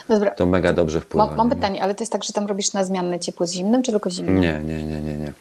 Dobra, 0.08 0.30
to 0.30 0.46
mega 0.46 0.72
dobrze 0.72 1.00
wpływa. 1.00 1.26
mam, 1.26 1.36
mam 1.36 1.48
nie? 1.48 1.54
pytanie, 1.54 1.82
ale 1.82 1.94
to 1.94 2.02
jest 2.02 2.12
tak, 2.12 2.24
że 2.24 2.32
tam 2.32 2.46
robisz 2.46 2.72
na 2.72 2.84
zmianne 2.84 3.20
ciepło 3.20 3.46
z 3.46 3.52
zimnym, 3.52 3.82
czy 3.82 3.90
tylko 3.90 4.10
zimnym? 4.10 4.40
Nie, 4.40 4.60
nie, 4.64 4.82
nie, 4.82 5.00
nie, 5.00 5.16
nie. 5.16 5.32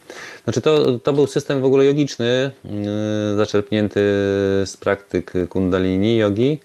Znaczy 0.44 0.60
to, 0.60 0.98
to 0.98 1.12
był 1.12 1.26
system 1.26 1.60
w 1.60 1.64
ogóle 1.64 1.84
jogiczny, 1.84 2.50
yy, 2.64 3.36
zaczerpnięty 3.36 4.00
z 4.66 4.76
praktyk 4.80 5.32
kundalini 5.48 6.16
jogi, 6.16 6.60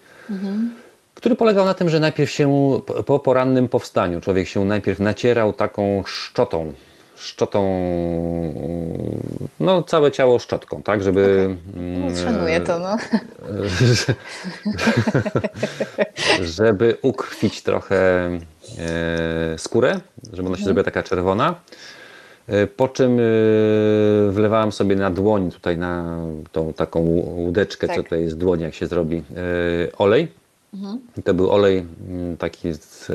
który 1.16 1.36
polegał 1.36 1.66
na 1.66 1.74
tym, 1.74 1.90
że 1.90 2.00
najpierw 2.00 2.32
się 2.32 2.80
po 3.06 3.20
porannym 3.20 3.70
powstaniu 3.70 4.22
człowiek 4.22 4.48
się 4.48 4.66
najpierw 4.66 5.00
nacierał 5.00 5.54
taką 5.54 6.04
szczotą, 6.06 6.74
szczotą, 7.16 7.64
no 9.60 9.84
całe 9.84 10.12
ciało 10.12 10.40
szczotką, 10.40 10.82
tak, 10.84 11.04
żeby... 11.04 11.56
No, 11.76 11.82
mm, 11.82 12.18
szanuję 12.18 12.62
to, 12.62 12.80
no. 12.80 12.98
żeby 16.58 16.98
ukrwić 17.02 17.62
trochę 17.62 18.30
e, 18.80 19.58
skórę, 19.58 20.00
żeby 20.34 20.48
ona 20.48 20.58
się 20.58 20.64
zrobiła 20.64 20.84
taka 20.84 21.04
czerwona. 21.04 21.56
E, 22.48 22.68
Po 22.68 22.88
czym 22.88 23.20
e, 23.20 23.24
wlewałem 24.32 24.72
sobie 24.72 24.96
na 24.96 25.12
dłoń, 25.12 25.52
tutaj 25.52 25.78
na 25.78 26.20
tą 26.52 26.74
taką 26.74 27.00
łódeczkę, 27.00 27.88
co 27.88 27.94
Tak. 27.94 28.04
tutaj 28.04 28.22
jest 28.22 28.38
dłoń, 28.38 28.62
jak 28.62 28.74
się 28.74 28.88
zrobi, 28.88 29.24
olej. 29.98 30.28
I 31.18 31.24
To 31.24 31.34
był 31.34 31.52
olej 31.52 31.86
mm, 32.10 32.38
taki 32.38 32.74
z, 32.74 33.10
e, 33.10 33.14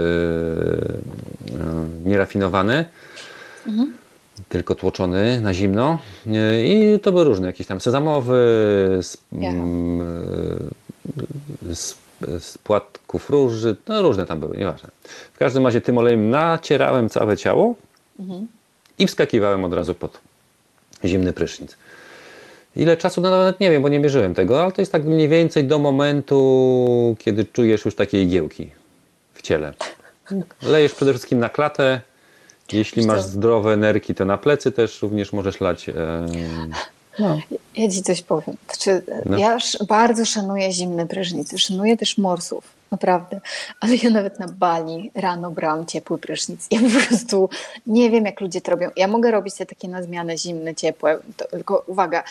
nierafinowany, 3.68 3.92
tylko 4.48 4.74
tłoczony 4.74 5.40
na 5.40 5.54
zimno. 5.54 5.98
I 6.64 6.98
to 7.02 7.12
były 7.12 7.24
różne, 7.24 7.46
jakieś 7.46 7.66
tam 7.66 7.80
sezamowy, 7.80 8.34
z, 9.02 9.16
Ja. 9.32 9.50
mm, 9.50 10.70
z, 11.74 11.94
z 12.38 12.58
płatków 12.58 13.30
róży, 13.30 13.76
no 13.88 14.02
różne 14.02 14.26
tam 14.26 14.40
były, 14.40 14.56
nieważne. 14.56 14.88
W 15.34 15.38
każdym 15.38 15.66
razie 15.66 15.80
tym 15.80 15.98
olejem 15.98 16.30
nacierałem 16.30 17.08
całe 17.08 17.36
ciało 17.36 17.74
i 18.98 19.06
wskakiwałem 19.06 19.64
od 19.64 19.72
razu 19.72 19.94
pod 19.94 20.20
zimny 21.04 21.32
prysznic. 21.32 21.76
Ile 22.76 22.96
czasu, 22.96 23.20
no 23.20 23.30
nawet 23.30 23.60
nie 23.60 23.70
wiem, 23.70 23.82
bo 23.82 23.88
nie 23.88 23.98
mierzyłem 24.00 24.34
tego, 24.34 24.62
ale 24.62 24.72
to 24.72 24.82
jest 24.82 24.92
tak 24.92 25.04
mniej 25.04 25.28
więcej 25.28 25.64
do 25.64 25.78
momentu, 25.78 27.16
kiedy 27.18 27.44
czujesz 27.44 27.84
już 27.84 27.94
takie 27.94 28.22
igiełki 28.22 28.70
w 29.34 29.42
ciele. 29.42 29.74
Lejesz 30.62 30.94
przede 30.94 31.12
wszystkim 31.12 31.38
na 31.38 31.48
klatę. 31.48 32.00
Jeśli 32.72 33.06
masz 33.06 33.22
zdrowe 33.22 33.76
nerki, 33.76 34.14
to 34.14 34.24
na 34.24 34.38
plecy 34.38 34.72
też 34.72 35.02
również 35.02 35.32
możesz 35.32 35.60
lać. 35.60 35.86
No. 37.18 37.38
Ja 37.76 37.90
ci 37.90 38.02
coś 38.02 38.22
powiem. 38.22 38.56
Znaczy, 38.66 39.02
No. 39.26 39.38
Ja 39.38 39.58
bardzo 39.88 40.24
szanuję 40.24 40.72
zimne 40.72 41.06
prysznice, 41.06 41.58
szanuję 41.58 41.96
też 41.96 42.18
morsów, 42.18 42.64
naprawdę. 42.90 43.40
Ale 43.80 43.96
ja 43.96 44.10
nawet 44.10 44.38
na 44.38 44.48
Bali 44.48 45.10
rano 45.14 45.50
brałam 45.50 45.86
ciepły 45.86 46.18
prysznic. 46.18 46.66
Ja 46.70 46.80
po 46.80 47.08
prostu 47.08 47.50
nie 47.86 48.10
wiem, 48.10 48.24
jak 48.24 48.40
ludzie 48.40 48.60
to 48.60 48.70
robią. 48.70 48.90
Ja 48.96 49.08
mogę 49.08 49.30
robić 49.30 49.54
te 49.54 49.66
takie 49.66 49.88
na 49.88 50.02
zmianę 50.02 50.38
zimne, 50.38 50.74
ciepłe, 50.74 51.18
to, 51.36 51.48
tylko 51.48 51.84
uwaga, 51.86 52.22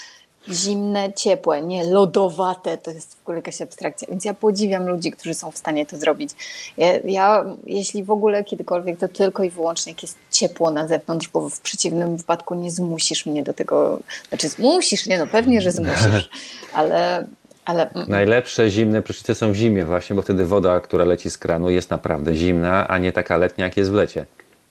zimne, 0.51 1.13
ciepłe, 1.13 1.61
nie 1.61 1.83
lodowate, 1.83 2.77
to 2.77 2.91
jest 2.91 3.15
w 3.15 3.21
ogóle 3.21 3.37
jakaś 3.37 3.61
abstrakcja. 3.61 4.07
Więc 4.11 4.25
ja 4.25 4.33
podziwiam 4.33 4.87
ludzi, 4.87 5.11
którzy 5.11 5.33
są 5.33 5.51
w 5.51 5.57
stanie 5.57 5.85
to 5.85 5.97
zrobić. 5.97 6.31
Ja, 6.77 6.87
ja 7.05 7.45
jeśli 7.65 8.03
w 8.03 8.11
ogóle 8.11 8.43
kiedykolwiek, 8.43 8.99
to 8.99 9.07
tylko 9.07 9.43
i 9.43 9.49
wyłącznie 9.49 9.91
jak 9.91 10.01
jest 10.01 10.17
ciepło 10.31 10.71
na 10.71 10.87
zewnątrz, 10.87 11.27
bo 11.27 11.49
w 11.49 11.59
przeciwnym 11.59 12.17
wypadku 12.17 12.55
nie 12.55 12.71
zmusisz 12.71 13.25
mnie 13.25 13.43
do 13.43 13.53
tego. 13.53 13.99
Znaczy 14.29 14.49
zmusisz, 14.49 15.05
nie 15.05 15.17
no, 15.17 15.27
pewnie, 15.27 15.61
że 15.61 15.71
zmusisz, 15.71 16.29
ale... 16.73 17.27
ale 17.65 17.89
mm, 17.91 18.09
Najlepsze 18.09 18.69
zimne 18.69 19.01
prysznice 19.01 19.35
są 19.35 19.51
w 19.51 19.55
zimie 19.55 19.85
właśnie, 19.85 20.15
bo 20.15 20.21
wtedy 20.21 20.45
woda, 20.45 20.79
która 20.79 21.05
leci 21.05 21.29
z 21.29 21.37
kranu 21.37 21.69
jest 21.69 21.89
naprawdę 21.89 22.35
zimna, 22.35 22.87
a 22.87 22.97
nie 22.97 23.11
taka 23.11 23.37
letnia 23.37 23.65
jak 23.65 23.77
jest 23.77 23.91
w 23.91 23.93
lecie. 23.93 24.25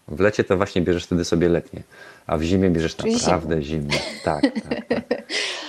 W 0.08 0.20
lecie 0.20 0.44
to 0.44 0.56
właśnie 0.56 0.82
bierzesz 0.82 1.04
wtedy 1.04 1.24
sobie 1.24 1.48
letnie, 1.48 1.82
a 2.26 2.36
w 2.36 2.42
zimie 2.42 2.70
bierzesz 2.70 2.98
naprawdę 2.98 3.62
zimne. 3.62 3.94
Tak, 4.24 4.42
tak, 4.42 4.86
tak. 4.88 5.22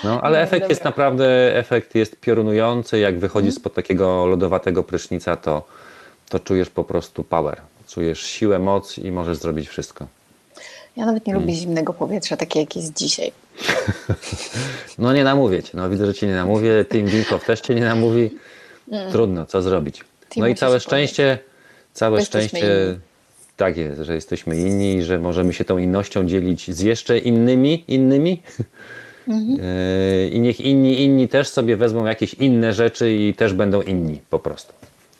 No, 0.03 0.21
ale 0.23 0.37
No, 0.37 0.43
efekt 0.43 0.61
dobra. 0.61 0.69
jest 0.73 0.83
naprawdę, 0.83 1.55
efekt 1.57 1.95
jest 1.95 2.19
piorunujący. 2.19 2.99
Jak 2.99 3.19
wychodzisz 3.19 3.55
spod 3.55 3.73
takiego 3.73 4.25
lodowatego 4.25 4.83
prysznica, 4.83 5.35
to, 5.35 5.67
to 6.29 6.39
czujesz 6.39 6.69
po 6.69 6.83
prostu 6.83 7.23
power. 7.23 7.61
Czujesz 7.87 8.21
siłę, 8.21 8.59
moc 8.59 8.97
i 8.97 9.11
możesz 9.11 9.37
zrobić 9.37 9.69
wszystko. 9.69 10.07
ja 10.97 11.05
nawet 11.05 11.27
nie 11.27 11.33
Mm. 11.33 11.41
lubię 11.45 11.55
zimnego 11.55 11.93
powietrza, 11.93 12.37
takie 12.37 12.59
jak 12.59 12.75
jest 12.75 12.93
dzisiaj. 12.93 13.31
No 14.97 15.13
nie 15.13 15.23
namówię 15.23 15.63
cię. 15.63 15.71
No 15.73 15.89
widzę, 15.89 16.05
że 16.05 16.13
cię 16.13 16.27
nie 16.27 16.35
namówię. 16.35 16.85
Tim 16.91 17.05
Wilkow 17.07 17.45
też 17.45 17.61
cię 17.61 17.75
nie 17.75 17.85
namówi. 17.85 18.29
Trudno, 19.11 19.45
co 19.45 19.61
zrobić. 19.61 20.03
Tim 20.29 20.41
No 20.41 20.47
i 20.47 20.55
całe 20.55 20.79
szczęście, 20.79 21.39
całe 21.93 22.19
Jesteśmy 22.19 22.47
szczęście. 22.49 22.99
Tak 23.57 23.77
jest, 23.77 24.01
że 24.01 24.15
jesteśmy 24.15 24.57
inni 24.57 24.95
i 24.95 25.03
że 25.03 25.19
możemy 25.19 25.53
się 25.53 25.65
tą 25.65 25.77
innością 25.77 26.25
dzielić 26.25 26.71
z 26.75 26.79
jeszcze 26.79 27.17
innymi, 27.17 27.83
innymi. 27.87 28.41
Mhm. 29.27 29.49
Yy, 29.49 30.29
I 30.29 30.39
niech 30.39 30.61
inni, 30.61 31.03
inni 31.03 31.27
też 31.27 31.49
sobie 31.49 31.77
wezmą 31.77 32.05
jakieś 32.05 32.33
inne 32.33 32.73
rzeczy 32.73 33.13
i 33.13 33.33
też 33.33 33.53
będą 33.53 33.81
inni 33.81 34.21
po 34.29 34.39
prostu. 34.39 34.73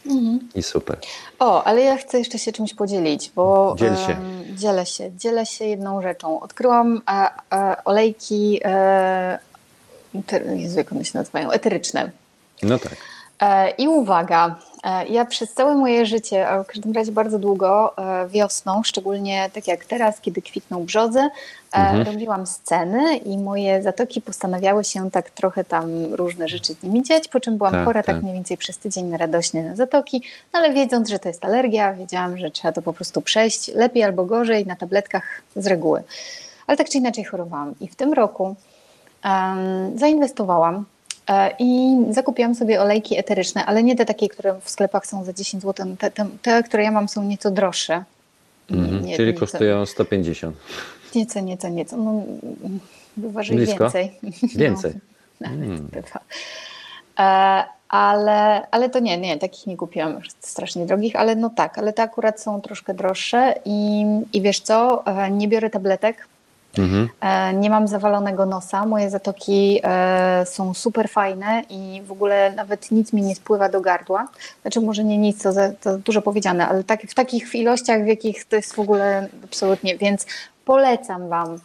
Mhm. 0.05 0.39
I 0.55 0.63
super. 0.63 0.97
O, 1.39 1.63
ale 1.63 1.81
ja 1.81 1.97
chcę 1.97 2.19
jeszcze 2.19 2.39
się 2.39 2.51
czymś 2.51 2.73
podzielić, 2.73 3.31
bo 3.35 3.75
Dziel 3.79 3.95
się. 3.95 4.17
dzielę 4.55 4.85
się, 4.85 5.11
dzielę 5.17 5.45
się 5.45 5.65
jedną 5.65 6.01
rzeczą. 6.01 6.39
Odkryłam 6.39 7.01
e, 7.09 7.29
e, 7.57 7.83
olejki, 7.85 8.59
e, 8.65 9.39
ter, 10.27 10.47
Jezu, 10.47 10.77
jak 10.77 10.91
one 10.91 11.05
się 11.05 11.17
nazywają, 11.17 11.51
eteryczne. 11.51 12.11
No 12.63 12.79
tak. 12.79 12.95
E, 13.41 13.69
I 13.69 13.87
uwaga, 13.87 14.47
e, 14.47 14.76
ja 15.09 15.25
przez 15.25 15.53
całe 15.53 15.75
moje 15.75 16.05
życie, 16.05 16.49
a 16.49 16.63
w 16.63 16.67
każdym 16.67 16.91
razie 16.93 17.11
bardzo 17.11 17.39
długo, 17.39 17.97
e, 17.97 18.27
wiosną, 18.27 18.81
szczególnie 18.83 19.49
tak 19.53 19.67
jak 19.67 19.85
teraz, 19.85 20.21
kiedy 20.21 20.41
kwitną 20.41 20.83
brzozy, 20.85 21.19
e, 21.19 21.29
Mhm. 21.71 22.05
robiłam 22.05 22.47
sceny 22.47 23.17
i 23.17 23.37
moje 23.37 23.81
zatoki 23.83 24.21
postanawiały 24.21 24.83
się 24.83 25.11
tak 25.11 25.29
trochę 25.29 25.63
tam 25.63 26.13
różne 26.13 26.47
rzeczy 26.47 26.73
z 26.73 26.83
nimi 26.83 27.03
dziać, 27.03 27.27
po 27.27 27.39
czym 27.39 27.57
byłam 27.57 27.73
Tak, 27.73 27.85
chora 27.85 28.03
tak 28.03 28.15
tak. 28.15 28.23
mniej 28.23 28.35
więcej 28.35 28.57
przez 28.57 28.77
tydzień 28.77 29.05
na 29.05 29.17
radośnie 29.17 29.63
na 29.63 29.75
zatoki, 29.75 30.21
no 30.53 30.59
ale 30.59 30.73
wiedząc, 30.73 31.09
że 31.09 31.19
to 31.19 31.27
jest 31.29 31.45
alergia, 31.45 31.93
wiedziałam, 31.93 32.37
że 32.37 32.51
trzeba 32.51 32.71
to 32.71 32.81
po 32.81 32.93
prostu 32.93 33.21
przejść 33.21 33.67
lepiej 33.67 34.03
albo 34.03 34.25
gorzej 34.25 34.65
na 34.65 34.75
tabletkach 34.75 35.23
z 35.55 35.67
reguły. 35.67 36.03
Ale 36.67 36.77
tak 36.77 36.89
czy 36.89 36.97
inaczej 36.97 37.23
chorowałam 37.23 37.73
i 37.79 37.87
w 37.87 37.95
tym 37.95 38.13
roku 38.13 38.55
em, 39.23 39.99
zainwestowałam 39.99 40.75
e, 40.75 40.83
i 41.59 41.97
zakupiłam 42.09 42.55
sobie 42.55 42.81
olejki 42.81 43.17
eteryczne, 43.17 43.65
ale 43.65 43.83
nie 43.83 43.95
te 43.95 44.05
takie, 44.05 44.29
które 44.29 44.59
w 44.61 44.69
sklepach 44.69 45.07
są 45.07 45.23
za 45.23 45.33
10 45.33 45.63
zł. 45.63 45.85
Te, 45.99 46.11
te, 46.11 46.25
te 46.41 46.63
które 46.63 46.83
ja 46.83 46.91
mam, 46.91 47.09
są 47.09 47.23
nieco 47.23 47.51
droższe. 47.51 48.03
Mhm. 48.71 49.05
nie- 49.05 49.15
Czyli 49.15 49.33
nieco- 49.33 49.39
kosztują 49.39 49.85
150. 49.85 50.55
Nieco, 51.15 51.39
nieco, 51.39 51.69
nieco. 51.69 51.97
No, 51.97 52.23
bywa, 53.17 53.43
że 53.43 53.53
Blisko? 53.53 53.83
więcej. 53.83 54.11
Więcej. 54.55 54.93
No, 55.41 55.47
Mm. 55.47 55.87
bywa. 55.87 56.19
E, 57.19 57.63
ale, 57.89 58.67
ale 58.71 58.89
to 58.89 58.99
nie, 58.99 59.17
nie, 59.17 59.37
takich 59.37 59.67
nie 59.67 59.77
kupiłam 59.77 60.19
strasznie 60.39 60.85
drogich, 60.85 61.15
ale 61.15 61.35
no 61.35 61.49
tak, 61.49 61.77
ale 61.77 61.93
te 61.93 62.03
akurat 62.03 62.41
są 62.41 62.61
troszkę 62.61 62.93
droższe 62.93 63.53
i, 63.65 64.05
i 64.33 64.41
wiesz 64.41 64.59
co, 64.59 65.05
e, 65.05 65.31
nie 65.31 65.47
biorę 65.47 65.69
tabletek, 65.69 66.27
Mhm. 66.79 67.09
E, 67.21 67.53
Nie 67.53 67.69
mam 67.69 67.87
zawalonego 67.87 68.45
nosa. 68.45 68.85
Moje 68.85 69.09
zatoki 69.09 69.79
e, 69.83 70.45
są 70.45 70.73
super 70.73 71.09
fajne 71.09 71.63
i 71.69 72.01
w 72.05 72.11
ogóle 72.11 72.51
nawet 72.55 72.91
nic 72.91 73.13
mi 73.13 73.21
nie 73.21 73.35
spływa 73.35 73.69
do 73.69 73.81
gardła. 73.81 74.27
Znaczy, 74.61 74.81
może 74.81 75.03
nie 75.03 75.17
nic, 75.17 75.43
to, 75.43 75.49
to 75.81 75.97
dużo 75.97 76.21
powiedziane, 76.21 76.67
ale 76.67 76.83
tak, 76.83 77.01
w 77.01 77.13
takich 77.13 77.55
ilościach, 77.55 78.03
w 78.03 78.07
jakich 78.07 78.45
to 78.45 78.55
jest 78.55 78.75
w 78.75 78.79
ogóle 78.79 79.27
absolutnie. 79.43 79.97
Więc 79.97 80.25
polecam 80.65 81.29
Wam. 81.29 81.59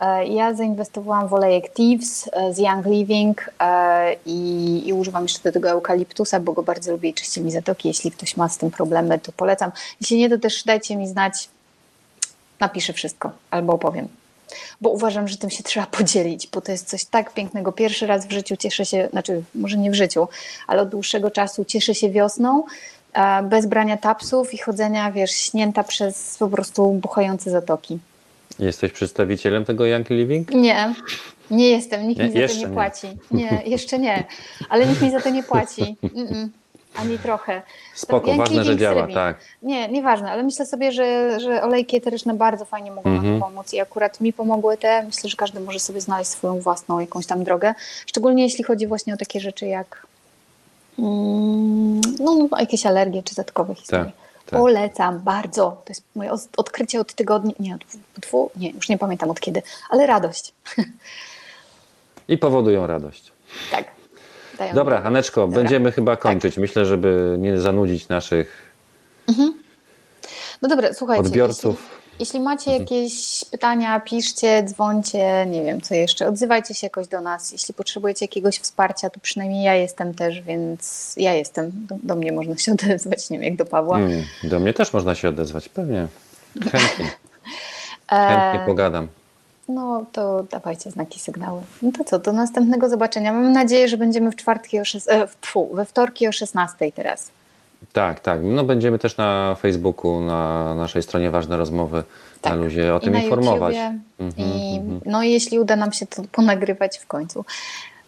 E, 0.00 0.26
Ja 0.26 0.54
zainwestowałam 0.54 1.28
w 1.28 1.34
olejek 1.34 1.72
Thieves 1.74 2.30
z 2.52 2.58
Young 2.58 2.86
Living 2.86 3.50
i, 4.26 4.82
i 4.86 4.92
używam 4.92 5.22
jeszcze 5.22 5.42
do 5.42 5.52
tego 5.52 5.68
eukaliptusa, 5.70 6.40
bo 6.40 6.52
go 6.52 6.62
bardzo 6.62 6.92
lubię 6.92 7.08
i 7.08 7.14
czyści 7.14 7.40
mi 7.40 7.50
zatoki. 7.50 7.88
Jeśli 7.88 8.10
ktoś 8.10 8.36
ma 8.36 8.48
z 8.48 8.58
tym 8.58 8.70
problemy, 8.70 9.18
to 9.18 9.32
polecam. 9.32 9.70
Jeśli 10.00 10.18
nie, 10.18 10.30
to 10.30 10.38
też 10.38 10.64
dajcie 10.64 10.96
mi 10.96 11.08
znać. 11.08 11.48
Napiszę 12.60 12.92
wszystko 12.92 13.30
albo 13.50 13.72
opowiem 13.72 14.08
bo 14.80 14.90
uważam, 14.90 15.28
że 15.28 15.36
tym 15.36 15.50
się 15.50 15.62
trzeba 15.62 15.86
podzielić, 15.86 16.46
bo 16.46 16.60
to 16.60 16.72
jest 16.72 16.88
coś 16.88 17.04
tak 17.04 17.34
pięknego. 17.34 17.72
Pierwszy 17.72 18.06
raz 18.06 18.26
w 18.26 18.32
życiu 18.32 18.56
cieszę 18.56 18.84
się, 18.86 19.08
znaczy 19.12 19.42
może 19.54 19.76
nie 19.76 19.90
w 19.90 19.94
życiu, 19.94 20.28
ale 20.66 20.82
od 20.82 20.88
dłuższego 20.88 21.30
czasu 21.30 21.64
cieszę 21.64 21.94
się 21.94 22.10
wiosną, 22.10 22.64
e, 23.12 23.42
bez 23.42 23.66
brania 23.66 23.96
tapsów 23.96 24.54
i 24.54 24.58
chodzenia, 24.58 25.12
wiesz, 25.12 25.30
śnięta 25.30 25.84
przez 25.84 26.36
po 26.38 26.48
prostu 26.48 26.90
buchające 26.92 27.50
zatoki. 27.50 27.98
Jesteś 28.58 28.92
przedstawicielem 28.92 29.64
tego 29.64 29.86
Young 29.86 30.10
Living? 30.10 30.50
Nie, 30.54 30.94
nie 31.50 31.68
jestem, 31.70 32.08
nikt 32.08 32.20
Nie, 32.20 32.28
mi 32.28 32.32
za 32.40 32.48
to 32.48 32.54
nie 32.54 32.60
nie. 32.60 32.68
płaci. 32.68 33.06
Nie, 33.30 33.62
jeszcze 33.66 33.98
nie, 33.98 34.24
ale 34.68 34.86
nikt 34.86 35.02
mi 35.02 35.10
za 35.10 35.20
to 35.20 35.30
nie 35.30 35.42
płaci. 35.42 35.96
Mm-mm, 36.04 36.48
ani 36.98 37.18
trochę. 37.18 37.62
Spoko, 37.94 38.26
Young 38.26 38.38
ważne, 38.38 38.64
że 38.64 38.76
działa, 38.76 39.06
tak. 39.14 39.36
Nie, 39.62 39.88
nieważne, 39.88 40.30
ale 40.30 40.42
myślę 40.42 40.66
sobie, 40.66 40.92
że, 40.92 41.40
że 41.40 41.62
olejki 41.62 41.96
eteryczne 41.96 42.34
bardzo 42.34 42.64
fajnie 42.64 42.90
mogą 42.90 43.10
Mhm. 43.10 43.30
nam 43.32 43.40
pomóc 43.40 43.72
i 43.72 43.80
akurat 43.80 44.20
mi 44.20 44.32
pomogły 44.32 44.76
te. 44.76 45.02
Myślę, 45.02 45.30
że 45.30 45.36
każdy 45.36 45.60
może 45.60 45.78
sobie 45.80 46.00
znaleźć 46.00 46.30
swoją 46.30 46.60
własną 46.60 47.00
jakąś 47.00 47.26
tam 47.26 47.44
drogę. 47.44 47.74
Szczególnie 48.06 48.42
jeśli 48.42 48.64
chodzi 48.64 48.86
właśnie 48.86 49.14
o 49.14 49.16
takie 49.16 49.40
rzeczy 49.40 49.66
jak 49.66 50.06
mm, 50.98 52.00
no, 52.20 52.48
jakieś 52.58 52.86
alergie 52.86 53.22
czy 53.22 53.34
zatkowe 53.34 53.74
historie. 53.74 54.04
Tak, 54.04 54.50
tak. 54.50 54.60
Polecam 54.60 55.18
bardzo. 55.18 55.62
To 55.84 55.90
jest 55.90 56.02
moje 56.14 56.32
od- 56.32 56.48
odkrycie 56.56 57.00
od 57.00 57.14
tygodni, 57.14 57.54
nie, 57.60 57.74
od 57.74 57.80
dwóch, 58.20 58.50
nie, 58.56 58.70
już 58.70 58.88
nie 58.88 58.98
pamiętam 58.98 59.30
od 59.30 59.40
kiedy, 59.40 59.62
ale 59.90 60.06
radość. 60.06 60.52
I 62.28 62.38
powodują 62.38 62.86
radość. 62.86 63.32
Tak. 63.70 63.97
Dają 64.58 64.74
Dobra. 64.74 65.00
Haneczko, 65.00 65.40
Dobra. 65.40 65.54
Tak. 65.54 65.64
będziemy 65.64 65.92
chyba 65.92 66.16
kończyć. 66.16 66.56
Myślę, 66.56 66.86
żeby 66.86 67.36
nie 67.38 67.60
zanudzić 67.60 68.08
naszych 68.08 68.68
No 70.62 70.68
dobra, 70.68 70.94
słuchajcie. 70.94 71.26
odbiorców. 71.26 71.70
Mhm. 71.80 71.98
Jeśli, 72.20 72.20
jeśli 72.20 72.40
macie 72.40 72.78
jakieś 72.78 73.44
pytania, 73.50 74.00
piszcie, 74.00 74.62
dzwońcie, 74.62 75.46
nie 75.46 75.64
wiem 75.64 75.80
co 75.80 75.94
jeszcze, 75.94 76.28
odzywajcie 76.28 76.74
się 76.74 76.86
jakoś 76.86 77.08
do 77.08 77.20
nas. 77.20 77.52
Jeśli 77.52 77.74
potrzebujecie 77.74 78.24
jakiegoś 78.24 78.58
wsparcia, 78.58 79.10
to 79.10 79.20
przynajmniej 79.20 79.64
ja 79.64 79.74
jestem 79.74 80.14
też, 80.14 80.40
więc 80.40 81.14
ja 81.16 81.34
jestem. 81.34 81.70
Do, 81.74 81.96
do 82.02 82.14
mnie 82.16 82.32
można 82.32 82.56
się 82.56 82.72
odezwać, 82.82 83.30
nie 83.30 83.38
wiem 83.38 83.44
jak 83.44 83.56
do 83.56 83.64
Pawła. 83.64 83.98
Mm, 83.98 84.22
do 84.44 84.60
mnie 84.60 84.74
też 84.74 84.92
można 84.92 85.14
się 85.14 85.28
odezwać, 85.28 85.68
pewnie. 85.68 86.06
Chętnie, 86.72 87.10
E, 88.12 88.28
chętnie 88.28 88.66
pogadam. 88.66 89.08
No 89.68 90.04
to 90.12 90.42
dawajcie 90.42 90.90
znaki, 90.90 91.20
sygnały. 91.20 91.60
No 91.82 91.90
to 91.98 92.04
co, 92.04 92.18
do 92.18 92.32
następnego 92.32 92.88
zobaczenia. 92.88 93.32
Mam 93.32 93.52
nadzieję, 93.52 93.88
że 93.88 93.96
będziemy 93.96 94.30
w 94.30 94.36
czwartki 94.36 94.80
o 94.80 94.82
szes- 94.82 95.08
e, 95.12 95.28
tfu, 95.40 95.68
we 95.74 95.84
wtorki 95.84 96.28
o 96.28 96.32
16 96.32 96.92
teraz. 96.92 97.30
Tak, 97.92 98.20
tak. 98.20 98.40
No 98.42 98.64
będziemy 98.64 98.98
też 98.98 99.16
na 99.16 99.54
Facebooku, 99.60 100.20
na 100.20 100.74
naszej 100.74 101.02
stronie 101.02 101.30
Ważne 101.30 101.56
Rozmowy 101.56 102.02
Tak. 102.40 102.52
na 102.52 102.58
luzie 102.58 102.94
o 102.94 102.98
I 102.98 103.00
tym 103.00 103.16
informować. 103.16 103.76
YouTubie, 103.76 103.98
Mhm, 104.18 104.48
I, 104.48 104.76
mhm. 104.78 105.00
no 105.06 105.22
i 105.22 105.30
jeśli 105.30 105.58
uda 105.58 105.76
nam 105.76 105.92
się 105.92 106.06
to 106.06 106.22
ponagrywać 106.32 106.98
w 106.98 107.06
końcu, 107.06 107.44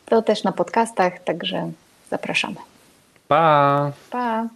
to 0.06 0.22
też 0.22 0.44
na 0.44 0.52
podcastach, 0.52 1.20
także 1.24 1.70
zapraszamy. 2.10 2.56
Pa! 3.28 3.92
Pa! 4.10 4.46